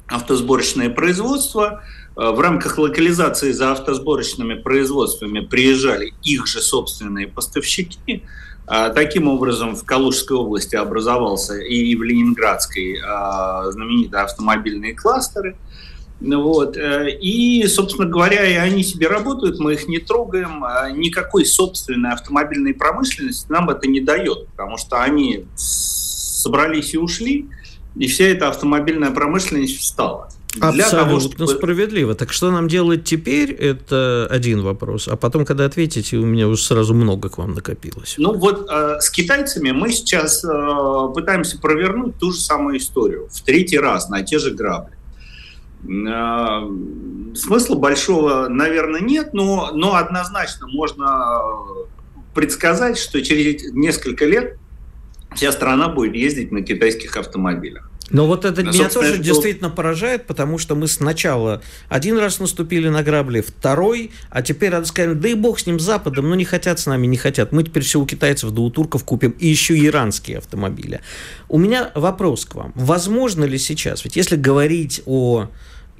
[0.07, 1.83] автосборочное производство,
[2.15, 8.23] в рамках локализации за автосборочными производствами приезжали их же собственные поставщики.
[8.65, 15.57] А, таким образом, в Калужской области образовался и в Ленинградской а, знаменитые автомобильные кластеры.
[16.21, 16.77] Вот.
[16.77, 20.63] Э, и, собственно говоря, и они себе работают, мы их не трогаем.
[20.63, 27.49] А никакой собственной автомобильной промышленности нам это не дает, потому что они собрались и ушли,
[27.95, 30.29] и вся эта автомобильная промышленность встала.
[30.55, 31.47] Для Абсолютно того, чтобы...
[31.47, 32.13] справедливо.
[32.13, 35.07] Так что нам делать теперь, это один вопрос.
[35.07, 38.15] А потом, когда ответите, у меня уже сразу много к вам накопилось.
[38.17, 43.41] Ну вот э, с китайцами мы сейчас э, пытаемся провернуть ту же самую историю в
[43.41, 44.93] третий раз на те же грабли.
[45.87, 46.69] Э,
[47.35, 51.41] смысла большого, наверное, нет, но, но однозначно можно
[52.35, 54.57] предсказать, что через несколько лет
[55.35, 57.89] вся страна будет ездить на китайских автомобилях.
[58.09, 59.23] Но вот это меня тоже что...
[59.23, 64.85] действительно поражает, потому что мы сначала один раз наступили на грабли, второй, а теперь надо
[64.85, 67.51] сказать, да и бог с ним Западом, ну не хотят с нами, не хотят.
[67.51, 71.01] Мы теперь все у китайцев да у турков купим, и еще иранские автомобили.
[71.47, 72.73] У меня вопрос к вам.
[72.75, 75.49] Возможно ли сейчас, ведь если говорить о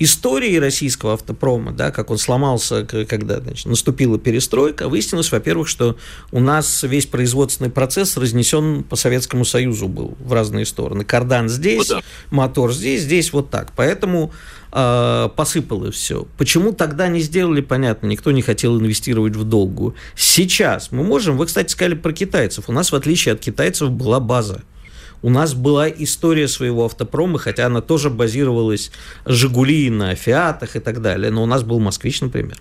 [0.04, 5.98] истории российского автопрома, да, как он сломался, когда значит, наступила перестройка, выяснилось, во-первых, что
[6.32, 11.04] у нас весь производственный процесс разнесен по Советскому Союзу был в разные стороны.
[11.04, 12.02] Кардан здесь, ну, да.
[12.32, 13.72] мотор здесь, здесь вот так.
[13.76, 14.32] Поэтому
[14.72, 16.28] э, посыпало все.
[16.38, 19.96] Почему тогда не сделали, понятно, никто не хотел инвестировать в долгую.
[20.16, 24.20] Сейчас мы можем, вы, кстати, сказали про китайцев, у нас, в отличие от китайцев, была
[24.20, 24.63] база.
[25.23, 28.91] У нас была история своего автопрома, хотя она тоже базировалась
[29.25, 32.57] «Жигули» на «Фиатах» и так далее, но у нас был «Москвич», например.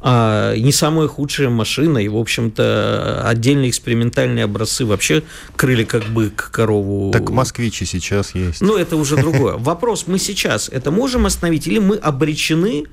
[0.00, 5.22] А, не самая худшая машина, и, в общем-то, отдельные экспериментальные образцы вообще
[5.56, 7.12] крыли как бык корову.
[7.12, 8.62] Так москвичи сейчас есть.
[8.62, 9.58] Ну, это уже другое.
[9.58, 12.84] Вопрос, мы сейчас это можем остановить, или мы обречены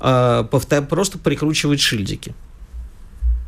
[0.00, 2.34] а, просто прикручивать шильдики?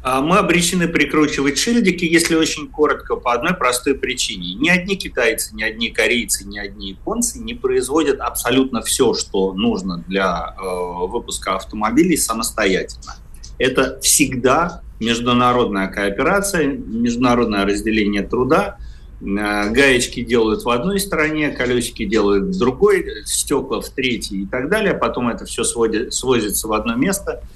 [0.03, 4.55] А мы обречены прикручивать шильдики, если очень коротко, по одной простой причине.
[4.55, 10.03] Ни одни китайцы, ни одни корейцы, ни одни японцы не производят абсолютно все, что нужно
[10.09, 13.17] для э, выпуска автомобилей самостоятельно.
[13.59, 18.79] Это всегда международная кооперация, международное разделение труда.
[19.21, 24.71] Э, гаечки делают в одной стороне, колесики делают в другой, стекла в третьей и так
[24.71, 24.95] далее.
[24.95, 27.43] Потом это все сводит, свозится в одно место–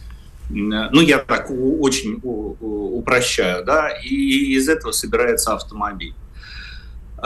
[0.49, 6.15] ну, я так очень упрощаю, да, и из этого собирается автомобиль.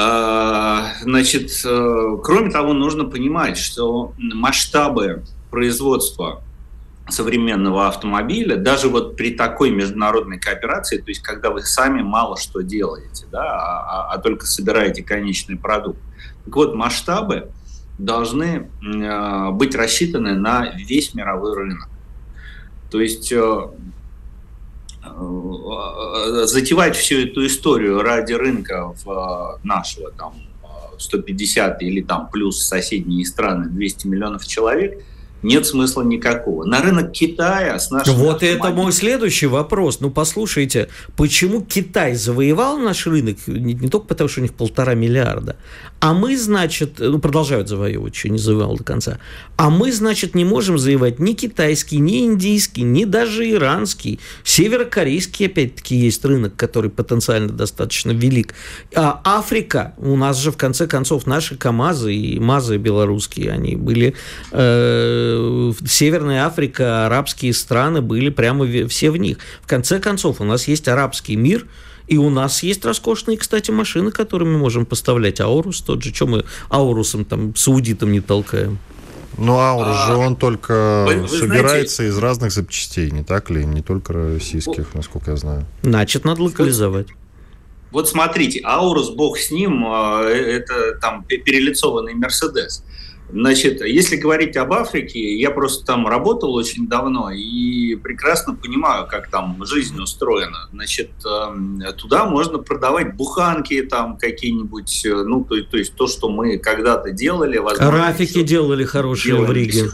[0.01, 6.45] А, значит, э, кроме того, нужно понимать, что масштабы производства
[7.09, 12.61] современного автомобиля, даже вот при такой международной кооперации, то есть когда вы сами мало что
[12.61, 15.99] делаете, да, а, а, а только собираете конечный продукт.
[16.45, 17.51] Так вот, масштабы
[17.99, 21.89] должны э, быть рассчитаны на весь мировой рынок.
[22.91, 23.69] То есть э,
[25.05, 28.95] э, затевать всю эту историю ради рынка
[29.63, 30.35] нашего там
[30.99, 35.03] 150 или там плюс соседние страны 200 миллионов человек–
[35.43, 36.65] нет смысла никакого.
[36.65, 38.15] На рынок Китая с нашим...
[38.15, 40.01] Вот это мой следующий вопрос.
[40.01, 44.95] Ну, послушайте, почему Китай завоевал наш рынок не, не только потому, что у них полтора
[44.95, 45.57] миллиарда,
[46.01, 49.19] а мы, значит, ну, продолжают завоевывать, еще не завоевал до конца,
[49.57, 54.21] а мы, значит, не можем завоевать ни китайский, ни индийский, ни даже иранский.
[54.45, 58.55] Северокорейский, опять-таки, есть рынок, который потенциально достаточно велик.
[58.95, 64.15] А Африка, у нас же, в конце концов, наши КАМАЗы и МАЗы белорусские, они были...
[64.51, 65.28] Э,
[65.87, 69.39] Северная Африка, арабские страны были прямо все в них.
[69.63, 71.67] В конце концов, у нас есть арабский мир,
[72.07, 75.41] и у нас есть роскошные, кстати, машины, которые мы можем поставлять.
[75.41, 76.11] Аурус тот же.
[76.11, 78.79] Чем мы Аурусом, там, саудитом не толкаем?
[79.37, 83.51] Ну, Аурус а, же он только вы, вы собирается знаете, из разных запчастей, не так
[83.51, 83.65] ли?
[83.65, 85.67] Не только российских, насколько я знаю.
[85.83, 87.09] Значит, надо локализовать.
[87.91, 92.85] Вот смотрите, Аурус, бог с ним, а, э, это там перелицованный Мерседес.
[93.31, 99.29] Значит, если говорить об Африке, я просто там работал очень давно и прекрасно понимаю, как
[99.29, 100.69] там жизнь устроена.
[100.73, 106.31] Значит, эм, туда можно продавать буханки там какие-нибудь, э, ну, то, то есть то, что
[106.31, 107.59] мы когда-то делали.
[107.59, 109.91] Возможно, Рафики делали хорошие в Риге.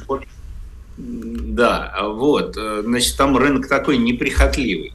[0.96, 2.56] Да, вот.
[2.56, 4.94] Э, значит, там рынок такой неприхотливый.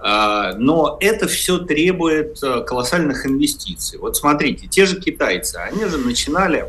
[0.00, 3.98] А, но это все требует э, колоссальных инвестиций.
[3.98, 6.66] Вот смотрите, те же китайцы, они же начинали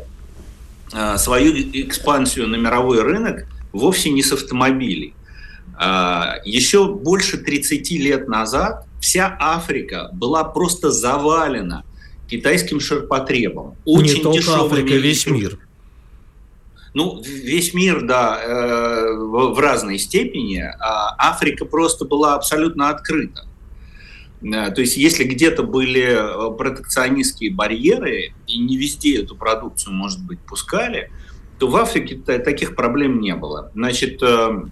[1.16, 5.14] свою экспансию на мировой рынок вовсе не с автомобилей.
[5.80, 11.84] Э, Еще больше 30 лет назад вся Африка была просто завалена
[12.28, 13.76] китайским ширпотребом.
[13.84, 15.58] Очень не только Африка, весь мир.
[16.92, 20.58] Ну, весь мир, да, э, в разной степени.
[20.80, 23.46] А Африка просто была абсолютно открыта.
[24.42, 30.24] Э, то есть если где-то были э, протекционистские барьеры, и не везде эту продукцию, может
[30.24, 31.10] быть, пускали,
[31.58, 33.70] то в Африке таких проблем не было.
[33.74, 34.62] Значит, э,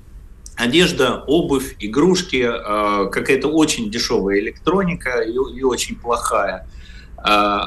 [0.57, 6.67] одежда, обувь, игрушки, какая-то очень дешевая электроника и, и очень плохая.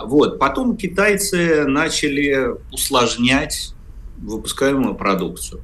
[0.05, 0.39] Вот.
[0.39, 3.75] Потом китайцы начали усложнять
[4.17, 5.61] выпускаемую продукцию.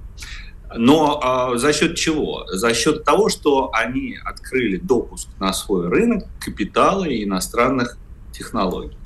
[0.75, 2.45] Но а, за счет чего?
[2.47, 7.97] За счет того, что они открыли допуск на свой рынок капитала и иностранных
[8.31, 8.97] технологий.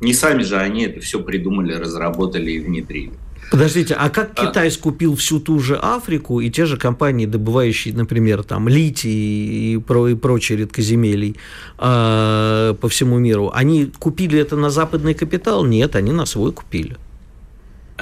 [0.00, 3.12] Не сами же они это все придумали, разработали и внедрили.
[3.50, 4.46] Подождите, а как а...
[4.46, 9.78] Китай скупил всю ту же Африку и те же компании, добывающие, например, там литий и,
[9.78, 11.36] про, и прочие редкоземелий
[11.78, 15.64] э, по всему миру, они купили это на западный капитал?
[15.64, 16.96] Нет, они на свой купили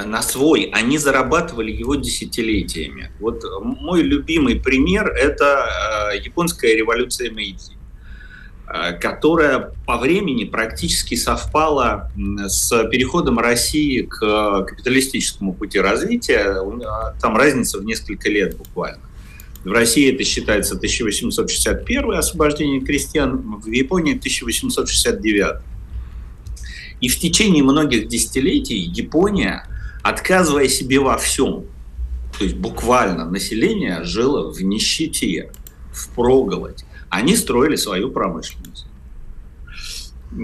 [0.05, 3.11] на свой, они зарабатывали его десятилетиями.
[3.19, 7.73] Вот мой любимый пример– это э, японская революция Мэйдзи,
[8.69, 12.11] э, которая по времени практически совпала
[12.47, 16.57] с переходом России к капиталистическому пути развития.
[17.21, 19.03] Там разница в несколько лет буквально.
[19.65, 25.57] В России это считается 1861 освобождение крестьян, в Японии 1869.
[27.01, 29.67] И в течение многих десятилетий Япония
[30.09, 31.64] отказывая себе во всем.
[32.38, 35.51] То есть буквально население жило в нищете,
[35.92, 36.85] в проголодь.
[37.09, 38.87] Они строили свою промышленность.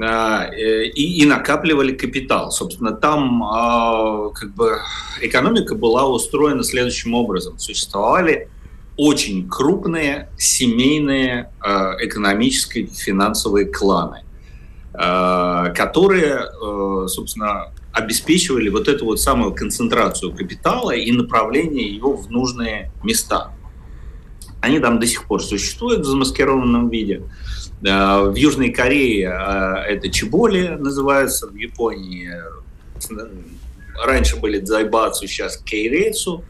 [0.02, 2.50] А, э, и, и накапливали капитал.
[2.50, 4.78] Собственно, там а, как бы
[5.20, 7.58] экономика была устроена следующим образом.
[7.58, 8.48] Существовали
[8.96, 14.22] очень крупные семейные а, экономические финансовые кланы,
[14.92, 22.90] которые, э, собственно, обеспечивали вот эту вот самую концентрацию капитала и направление его в нужные
[23.02, 23.52] места.
[24.60, 27.22] Они там до сих пор существуют в замаскированном виде.
[27.84, 33.28] Э, в Южной Корее э, это чеболи называется, в Японии э,
[34.04, 36.44] раньше были дзайбацу, сейчас кейрейцу.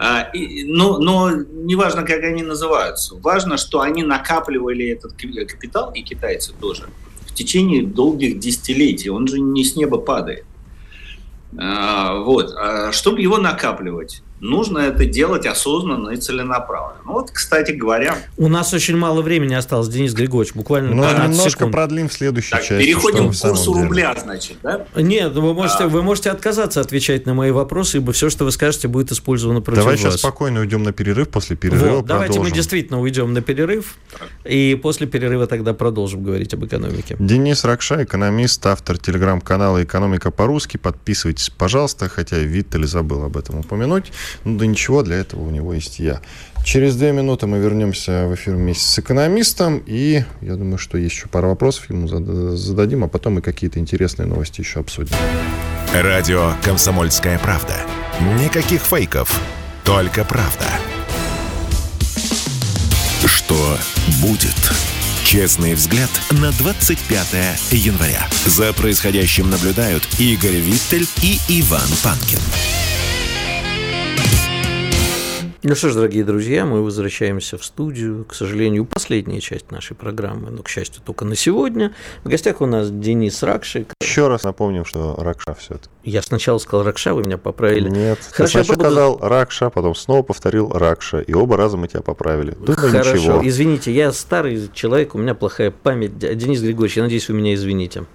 [0.00, 3.16] Но, но не важно, как они называются.
[3.16, 6.84] Важно, что они накапливали этот капитал, и китайцы тоже,
[7.26, 9.10] в течение долгих десятилетий.
[9.10, 10.44] Он же не с неба падает.
[11.56, 12.52] А, вот.
[12.56, 17.00] А чтобы его накапливать, нужно это делать осознанно и целенаправленно.
[17.04, 18.16] Ну вот, кстати говоря...
[18.36, 21.72] У нас очень мало времени осталось, Денис Григорьевич, буквально Ну, немножко секунд.
[21.72, 22.84] продлим в следующей так, части.
[22.84, 24.86] Переходим к курсу рубля, значит, да?
[24.94, 25.88] Нет, вы можете, а...
[25.88, 29.80] вы можете отказаться отвечать на мои вопросы, ибо все, что вы скажете, будет использовано против
[29.80, 30.02] Давай вас.
[30.02, 33.96] сейчас спокойно уйдем на перерыв, после перерыва вот, Давайте мы действительно уйдем на перерыв,
[34.44, 37.16] и после перерыва тогда продолжим говорить об экономике.
[37.18, 40.76] Денис Ракша, экономист, автор телеграм-канала «Экономика по-русски».
[40.76, 44.12] Подписывайтесь, пожалуйста, хотя Виттель забыл об этом упомянуть.
[44.44, 46.20] Ну да ничего, для этого у него есть я.
[46.64, 51.14] Через две минуты мы вернемся в эфир вместе с экономистом, и я думаю, что есть
[51.14, 55.16] еще пара вопросов ему зададим, а потом мы какие-то интересные новости еще обсудим.
[55.94, 57.74] Радио «Комсомольская правда».
[58.42, 59.40] Никаких фейков,
[59.84, 60.66] только правда.
[63.24, 63.78] Что
[64.20, 64.72] будет?
[65.24, 68.26] Честный взгляд на 25 января.
[68.46, 72.40] За происходящим наблюдают Игорь Виттель и Иван Панкин.
[75.68, 78.24] Ну что ж, дорогие друзья, мы возвращаемся в студию.
[78.24, 81.92] К сожалению, последняя часть нашей программы, но, к счастью, только на сегодня.
[82.24, 83.92] В гостях у нас Денис Ракшик.
[84.00, 85.90] Еще раз напомним, что Ракша все это.
[86.04, 87.90] Я сначала сказал Ракша, вы меня поправили.
[87.90, 88.80] Нет, Хорошо, сначала буду...
[88.80, 92.52] сказал Ракша, потом снова повторил Ракша, и оба раза мы тебя поправили.
[92.52, 93.46] Думаю, Хорошо, ничего.
[93.46, 96.16] извините, я старый человек, у меня плохая память.
[96.16, 98.06] Денис Григорьевич, я надеюсь, вы меня извините.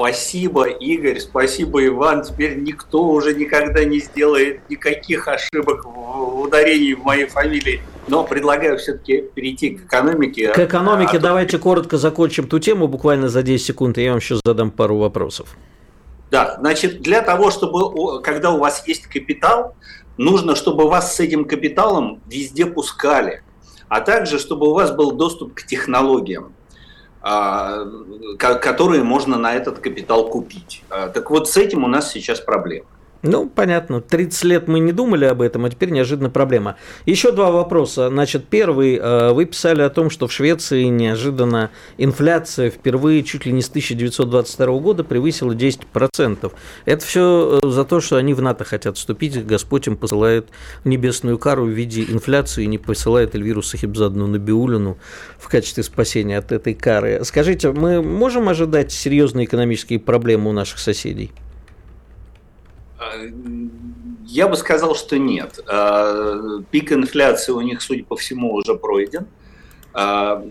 [0.00, 2.22] Спасибо, Игорь, спасибо, Иван.
[2.22, 7.82] Теперь никто уже никогда не сделает никаких ошибок в ударении в моей фамилии.
[8.08, 10.54] Но предлагаю все-таки перейти к экономике.
[10.54, 11.62] К экономике а, давайте то...
[11.62, 15.54] коротко закончим ту тему, буквально за 10 секунд, и я вам сейчас задам пару вопросов.
[16.30, 19.74] Да, значит, для того, чтобы, когда у вас есть капитал,
[20.16, 23.42] нужно, чтобы вас с этим капиталом везде пускали,
[23.88, 26.54] а также, чтобы у вас был доступ к технологиям.
[27.22, 27.84] А,
[28.38, 30.82] которые можно на этот капитал купить.
[30.88, 32.86] А, так вот, с этим у нас сейчас проблема.
[33.22, 34.00] Ну, понятно.
[34.00, 36.76] 30 лет мы не думали об этом, а теперь неожиданно проблема.
[37.04, 38.08] Еще два вопроса.
[38.08, 38.96] Значит, первый.
[38.96, 43.68] Э, вы писали о том, что в Швеции неожиданно инфляция впервые чуть ли не с
[43.68, 46.52] 1922 года превысила 10%.
[46.86, 49.44] Это все э, за то, что они в НАТО хотят вступить.
[49.44, 50.48] Господь им посылает
[50.84, 54.96] небесную кару в виде инфляции и не посылает Эльвиру Сахибзадну Набиулину
[55.38, 57.20] в качестве спасения от этой кары.
[57.24, 61.30] Скажите, мы можем ожидать серьезные экономические проблемы у наших соседей?
[64.26, 65.60] Я бы сказал, что нет.
[65.66, 69.26] А, пик инфляции у них, судя по всему, уже пройден.
[69.92, 70.44] А,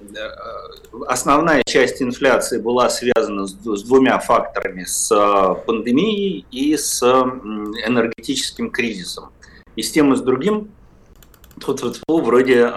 [1.08, 9.30] основная часть инфляции была связана с двумя факторами, с а, пандемией и с энергетическим кризисом.
[9.76, 10.70] И с тем и с другим
[11.64, 12.68] тут вот вроде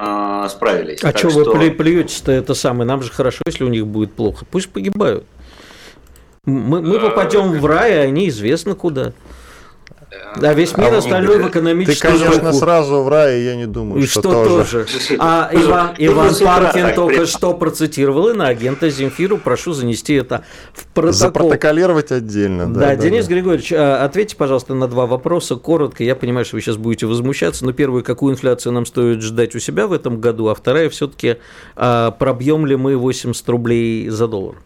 [0.50, 1.02] справились.
[1.02, 2.86] А что вы плюетесь-то это самое?
[2.86, 4.44] Нам же хорошо, если у них будет плохо.
[4.48, 5.24] Пусть погибают.
[6.44, 9.14] Мы, мы попадем в рай, а они известно куда.
[10.36, 14.06] Да, весь мир а, остальной в экономическом Ты, конечно, сразу в рае, я не думаю,
[14.06, 14.84] что, что тоже.
[14.84, 15.16] тоже.
[15.18, 19.36] А Иван, Иван Паркин только что процитировал и на агента Земфиру.
[19.38, 21.12] Прошу занести это в протокол.
[21.12, 22.72] Запротоколировать отдельно.
[22.72, 23.34] Да, да, да Денис да.
[23.34, 25.56] Григорьевич, а, ответьте, пожалуйста, на два вопроса.
[25.56, 29.54] Коротко, я понимаю, что вы сейчас будете возмущаться, но первую, какую инфляцию нам стоит ждать
[29.54, 31.36] у себя в этом году, а вторая, все-таки
[31.76, 34.56] а, пробьем ли мы 80 рублей за доллар?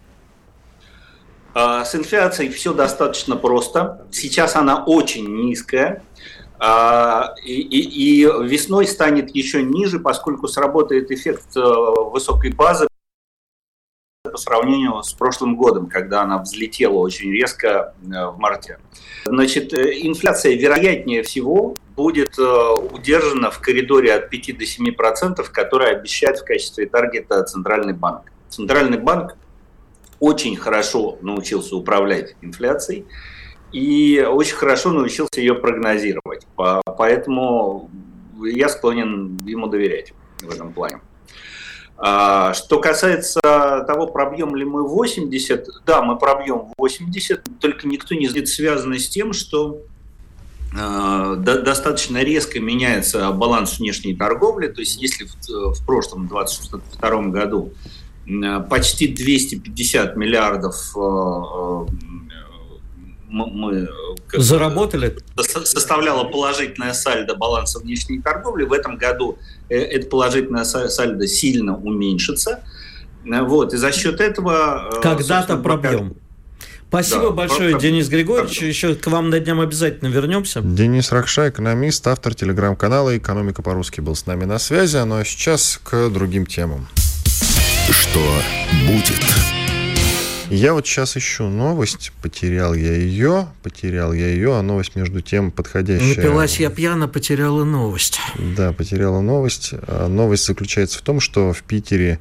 [1.58, 4.06] А, с инфляцией все достаточно просто.
[4.12, 6.02] Сейчас она очень низкая.
[6.58, 12.86] А, и, и, и весной станет еще ниже, поскольку сработает эффект э, высокой базы
[14.22, 18.78] по сравнению с прошлым годом, когда она взлетела очень резко э, в марте.
[19.24, 25.88] Значит, э, инфляция, вероятнее всего, будет удержана в коридоре от 5 до 7 процентов, который
[25.90, 28.30] обещает в качестве таргета Центральный банк.
[28.50, 29.38] Центральный банк
[30.20, 33.04] очень хорошо научился управлять инфляцией
[33.72, 36.46] и очень хорошо научился ее прогнозировать.
[36.56, 37.90] Поэтому
[38.42, 41.00] я склонен ему доверять в этом плане.
[41.98, 48.28] А, что касается того, пробьем ли мы 80, да, мы пробьем 80, только никто не
[48.28, 49.80] знает, связано с тем, что
[50.78, 54.68] а, достаточно резко меняется баланс внешней торговли.
[54.68, 57.72] То есть если в, в прошлом 2022 году
[58.68, 62.16] почти 250 миллиардов э, э,
[63.28, 63.88] мы
[64.34, 68.64] заработали составляла положительное сальдо баланса внешней торговли.
[68.64, 72.64] В этом году это положительное сальдо сильно уменьшится.
[73.24, 75.00] Вот, и за счет этого...
[75.02, 76.14] Когда-то пробьем.
[76.88, 77.88] Спасибо да, большое, просто...
[77.88, 78.62] Денис Григорьевич.
[78.62, 80.60] Еще к вам на дням обязательно вернемся.
[80.60, 84.96] Денис Ракша, экономист, автор телеграм-канала «Экономика по-русски» был с нами на связи.
[84.98, 86.86] Ну а сейчас к другим темам.
[88.16, 88.42] Что
[88.86, 89.20] будет?
[90.48, 95.50] Я вот сейчас ищу новость, потерял я ее, потерял я ее, а новость между тем
[95.50, 96.16] подходящая.
[96.16, 98.18] Напилась я пьяно, потеряла новость.
[98.56, 99.72] Да, потеряла новость.
[99.86, 102.18] А новость заключается в том, что в Питере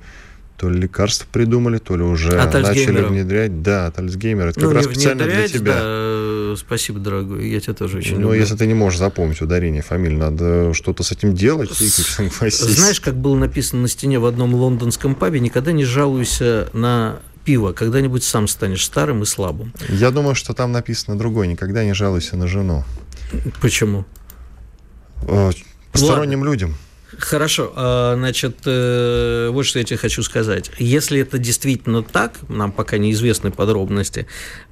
[0.57, 3.61] то ли лекарства придумали, то ли уже От начали внедрять.
[3.61, 4.49] Да, от Альцгеймера.
[4.49, 5.73] Это как Ну, раз не специально для тебя.
[5.73, 8.39] да, э, спасибо, дорогой, я тебя тоже очень Ну, люблю.
[8.39, 11.71] если ты не можешь запомнить ударение фамилии, надо что-то с этим делать.
[11.73, 12.59] Согласись.
[12.77, 17.73] Знаешь, как было написано на стене в одном лондонском пабе, никогда не жалуйся на пиво,
[17.73, 19.73] когда-нибудь сам станешь старым и слабым.
[19.89, 21.47] Я думаю, что там написано другое.
[21.47, 22.83] Никогда не жалуйся на жену.
[23.61, 24.05] Почему?
[25.27, 25.51] Э,
[25.91, 26.75] Посторонним людям.
[27.19, 30.71] Хорошо, а, значит, э, вот что я тебе хочу сказать.
[30.77, 34.27] Если это действительно так, нам пока неизвестны подробности,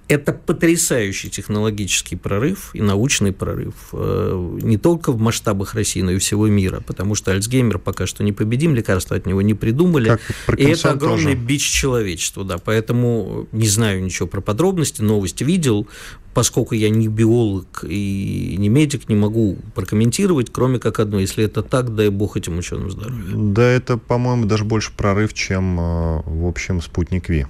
[0.08, 6.18] это потрясающий технологический прорыв и научный прорыв э, не только в масштабах России, но и
[6.18, 10.20] всего мира, потому что Альцгеймер пока что непобедим, лекарства от него не придумали.
[10.46, 11.46] Как И это огромный тоже.
[11.46, 12.58] бич человечества, да.
[12.58, 15.88] Поэтому не знаю ничего про подробности, новости видел,
[16.34, 21.20] поскольку я не биолог и не медик, не могу прокомментировать, кроме как одно.
[21.20, 23.24] Если это так, дай бог этим ученым здоровья.
[23.36, 27.46] Да, это, по-моему, даже больше прорыв, чем, э, в общем, спутник Ви.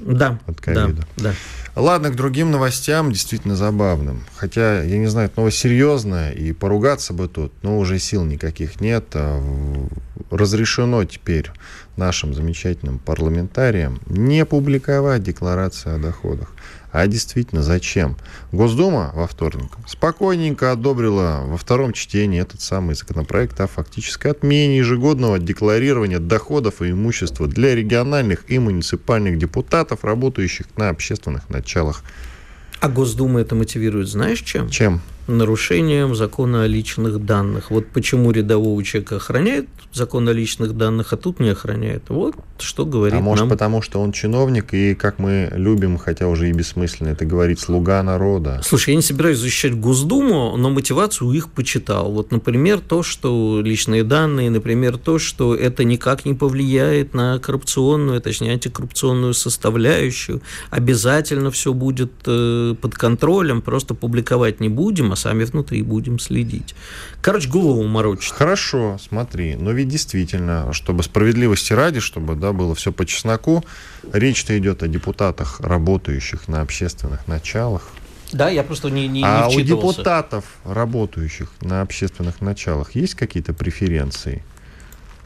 [0.00, 1.06] Да, От да, ковида.
[1.16, 1.34] да.
[1.74, 4.24] Ладно, к другим новостям, действительно забавным.
[4.36, 8.80] Хотя, я не знаю, это новость серьезная, и поругаться бы тут, но уже сил никаких
[8.80, 9.06] нет.
[9.14, 9.42] А,
[10.30, 11.50] Разрешено теперь
[11.96, 16.52] нашим замечательным парламентариям не публиковать декларации о доходах.
[16.92, 18.16] А действительно, зачем?
[18.52, 25.38] Госдума во вторник спокойненько одобрила во втором чтении этот самый законопроект о фактической отмене ежегодного
[25.38, 32.04] декларирования доходов и имущества для региональных и муниципальных депутатов, работающих на общественных началах.
[32.80, 34.68] А Госдума это мотивирует, знаешь чем?
[34.68, 35.00] Чем?
[35.26, 37.70] Нарушением закона о личных данных.
[37.70, 42.04] Вот почему рядового человека охраняет закон о личных данных, а тут не охраняет.
[42.08, 43.50] Вот что говорит А может нам.
[43.50, 48.02] потому, что он чиновник, и, как мы любим, хотя уже и бессмысленно это говорить, слуга
[48.02, 48.60] народа.
[48.64, 52.12] Слушай, я не собираюсь защищать Госдуму, но мотивацию их почитал.
[52.12, 58.20] Вот, например, то, что личные данные, например, то, что это никак не повлияет на коррупционную,
[58.20, 60.40] точнее, антикоррупционную составляющую.
[60.70, 66.74] Обязательно все будет э, под контролем, просто публиковать не будем, а сами внутри будем следить.
[67.20, 68.32] Короче, голову морочит.
[68.32, 73.64] Хорошо, смотри, но ведь действительно, чтобы справедливости ради, чтобы да, было все по чесноку,
[74.12, 77.88] речь-то идет о депутатах, работающих на общественных началах.
[78.32, 83.52] Да, я просто не, не, не а у депутатов, работающих на общественных началах, есть какие-то
[83.52, 84.42] преференции?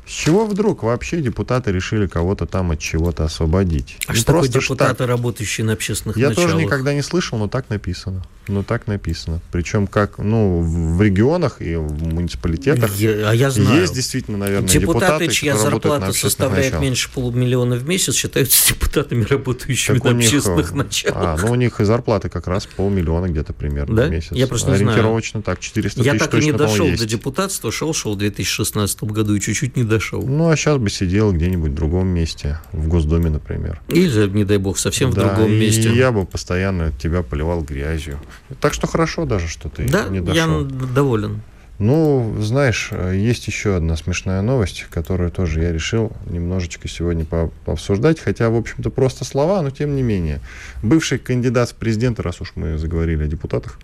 [0.06, 3.98] С чего вдруг вообще депутаты решили кого-то там от чего-то освободить?
[4.06, 5.08] А Не что такое депутаты, так.
[5.08, 6.50] работающие на общественных Я началах?
[6.50, 8.22] тоже никогда не слышал, но так написано.
[8.48, 9.40] Но так написано.
[9.50, 13.80] Причем как, ну, в регионах и в муниципалитетах Я- а я знаю.
[13.80, 16.82] есть действительно, наверное, Депутаты, депутаты, чья зарплата составляет началах.
[16.84, 21.16] меньше полумиллиона в месяц, считаются депутатами, работающими Так на них, общественных э, началах.
[21.42, 24.06] А, ну у них и зарплаты как раз полмиллиона где-то примерно Да?
[24.06, 24.30] в месяц.
[24.32, 24.90] Я просто не знаю.
[24.90, 29.02] Ориентировочно так, 400 Я тысяч так и не дошел до депутатства, шел, шел в 2016
[29.04, 30.22] году и чуть-чуть не дошел.
[30.22, 33.80] Ну, а сейчас бы сидел где-нибудь в другом месте, в Госдуме, например.
[33.88, 35.92] Или, не дай бог, совсем Да, в другом и месте.
[35.92, 38.18] я бы постоянно тебя поливал грязью.
[38.60, 40.64] Так что хорошо даже, что ты Да, не я дошел.
[40.64, 41.40] доволен.
[41.78, 48.18] Ну, знаешь, есть еще одна смешная новость, которую тоже я решил немножечко сегодня по- пообсуждать,
[48.18, 50.40] хотя, в общем-то, просто слова, но тем не менее.
[50.82, 53.78] Бывший кандидат в президенты, раз уж мы заговорили о депутатах,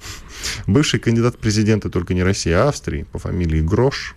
[0.66, 4.16] бывший кандидат в президенты только не России, а Австрии по фамилии Грош,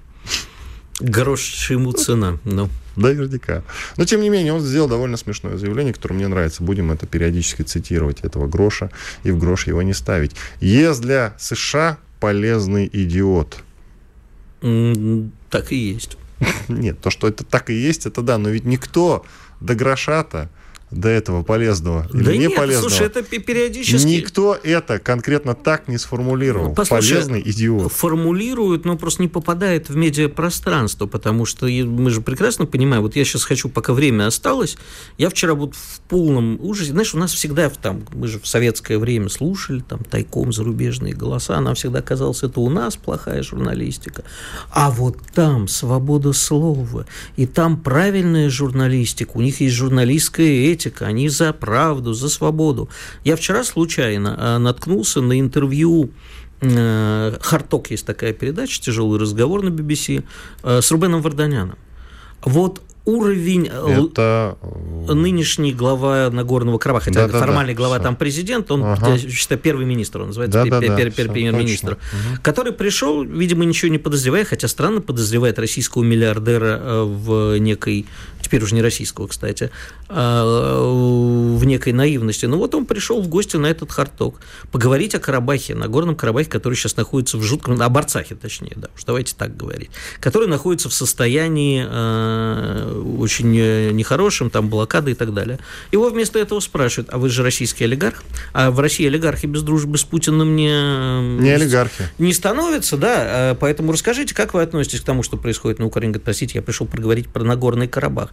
[0.99, 2.37] Грош ему цена.
[2.45, 3.63] Ну, наверняка.
[3.97, 6.63] Но, тем не менее, он сделал довольно смешное заявление, которое мне нравится.
[6.63, 8.91] Будем это периодически цитировать, этого Гроша,
[9.23, 10.35] и в грош его не ставить.
[10.61, 13.57] ЕС для США полезный идиот.
[15.49, 16.17] так и есть.
[16.67, 19.25] Нет, то, что это так и есть, это да, но ведь никто
[19.61, 20.49] до гроша-то,
[20.95, 24.07] до этого полезного или да не нет, полезного, слушай, это пе- периодически...
[24.07, 26.69] никто это конкретно так не сформулировал.
[26.69, 27.91] Ну, послушай, Полезный идиот.
[27.91, 33.25] формулируют, но просто не попадает в медиапространство, потому что мы же прекрасно понимаем, вот я
[33.25, 34.77] сейчас хочу, пока время осталось,
[35.17, 38.47] я вчера вот в полном ужасе, знаешь, у нас всегда в- там, мы же в
[38.47, 44.23] советское время слушали там тайком зарубежные голоса, нам всегда казалось, это у нас плохая журналистика,
[44.71, 51.29] а вот там свобода слова, и там правильная журналистика, у них есть журналистская этика, они
[51.29, 52.89] за правду, за свободу.
[53.23, 56.11] Я вчера случайно а, наткнулся на интервью
[56.61, 60.23] э, Харток есть такая передача, тяжелый разговор на BBC,
[60.63, 61.77] э, с Рубеном Варданяном.
[62.43, 64.57] Вот уровень это...
[65.07, 68.03] нынешний глава Нагорного Карабаха, хотя да, да, формальный да, глава все.
[68.03, 69.17] там президент, он, ага.
[69.17, 72.41] считаю, первый министр, он называется да, да, да, премьер-министр, угу.
[72.41, 78.05] который пришел, видимо, ничего не подозревая, хотя странно подозревает российского миллиардера в некой
[78.45, 79.71] теперь уже не российского, кстати,
[80.07, 80.79] а,
[81.55, 82.45] в некой наивности.
[82.45, 84.39] Но вот он пришел в гости на этот хардток
[84.71, 88.89] поговорить о Карабахе, на Горном Карабахе, который сейчас находится в жутком, о Барцахе точнее, да,
[88.95, 89.89] уж давайте так говорить,
[90.19, 95.59] который находится в состоянии э, очень нехорошем, там блокады и так далее.
[95.91, 98.23] Его вместо этого спрашивают, а вы же российский олигарх?
[98.53, 101.41] А в России олигархи без дружбы с Путиным не...
[101.41, 102.09] Не олигархи.
[102.17, 103.15] Не становятся, да,
[103.51, 106.13] а поэтому расскажите, как вы относитесь к тому, что происходит на Украине?
[106.13, 108.29] Говорит, простите, я пришел поговорить про Нагорный Карабах.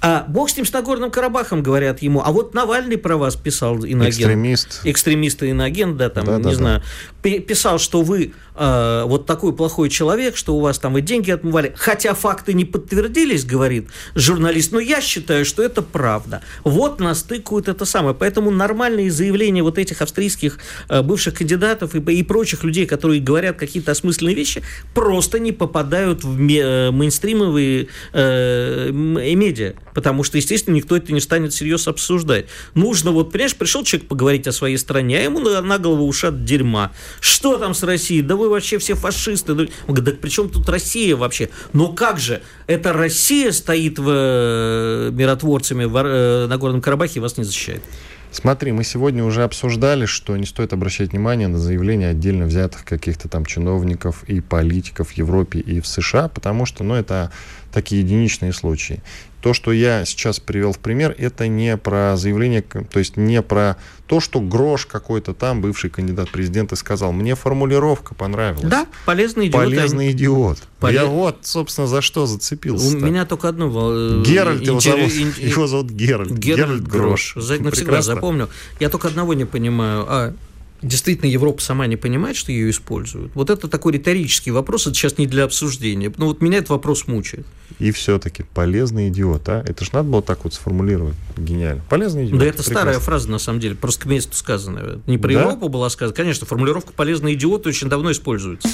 [0.00, 2.22] А бог с ним, с Нагорным Карабахом, говорят ему.
[2.24, 4.18] А вот Навальный про вас писал иноагент.
[4.18, 4.80] Экстремист.
[4.84, 6.82] Экстремист и иноагент, да, там, да, не да, знаю.
[7.22, 7.38] Да.
[7.40, 11.74] Писал, что вы э, вот такой плохой человек, что у вас там и деньги отмывали.
[11.76, 14.70] Хотя факты не подтвердились, говорит журналист.
[14.70, 16.42] Но я считаю, что это правда.
[16.62, 18.14] Вот нас тыкают это самое.
[18.14, 23.56] Поэтому нормальные заявления вот этих австрийских э, бывших кандидатов и, и прочих людей, которые говорят
[23.56, 24.62] какие-то осмысленные вещи,
[24.94, 31.52] просто не попадают в э, мейнстримовые э, медиа потому что, естественно, никто это не станет
[31.52, 32.46] всерьез обсуждать.
[32.74, 36.44] Нужно, вот, понимаешь, пришел человек поговорить о своей стране, а ему на, на голову ушат
[36.44, 36.92] дерьма.
[37.20, 38.22] Что там с Россией?
[38.22, 39.52] Да вы вообще все фашисты.
[39.52, 41.50] Он говорит, да при чем тут Россия вообще?
[41.72, 42.42] Но как же?
[42.66, 47.82] Это Россия стоит в, э, миротворцами в, э, на Горном Карабахе и вас не защищает.
[48.30, 53.26] Смотри, мы сегодня уже обсуждали, что не стоит обращать внимание на заявления отдельно взятых каких-то
[53.28, 57.32] там чиновников и политиков в Европе и в США, потому что, ну, это
[57.78, 59.00] такие единичные случаи.
[59.40, 63.76] То, что я сейчас привел в пример, это не про заявление, то есть не про
[64.08, 67.12] то, что Грош какой-то там, бывший кандидат президента, сказал.
[67.12, 68.68] Мне формулировка понравилась.
[68.68, 69.62] Да, полезный идиот.
[69.62, 70.58] Полезный идиот.
[70.80, 70.94] Поле...
[70.94, 72.96] Я вот, собственно, за что зацепился.
[72.96, 73.68] У меня только одно...
[73.70, 75.12] Э, Геральт его зовут.
[75.12, 76.32] Его зовут Геральт.
[76.32, 77.34] Геральт, Грош.
[77.34, 77.46] Грош.
[77.46, 78.14] Навсегда Прекрасно.
[78.16, 78.48] запомню.
[78.80, 80.04] Я только одного не понимаю.
[80.08, 80.34] А
[80.82, 83.32] действительно Европа сама не понимает, что ее используют?
[83.34, 86.12] Вот это такой риторический вопрос, это сейчас не для обсуждения.
[86.16, 87.46] Но вот меня этот вопрос мучает.
[87.78, 89.64] И все-таки полезный идиот, а?
[89.66, 91.14] Это же надо было так вот сформулировать.
[91.36, 91.82] Гениально.
[91.88, 92.38] Полезный идиот.
[92.38, 92.74] Да это прекрасно.
[92.74, 95.00] старая фраза, на самом деле, просто к месту сказанная.
[95.06, 95.40] Не про да?
[95.40, 96.14] Европу была сказана.
[96.14, 98.68] Конечно, формулировка «полезный идиот» очень давно используется.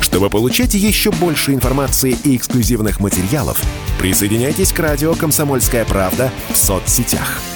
[0.00, 3.62] Чтобы получать еще больше информации и эксклюзивных материалов,
[4.00, 7.40] присоединяйтесь к радио «Комсомольская правда» в соцсетях–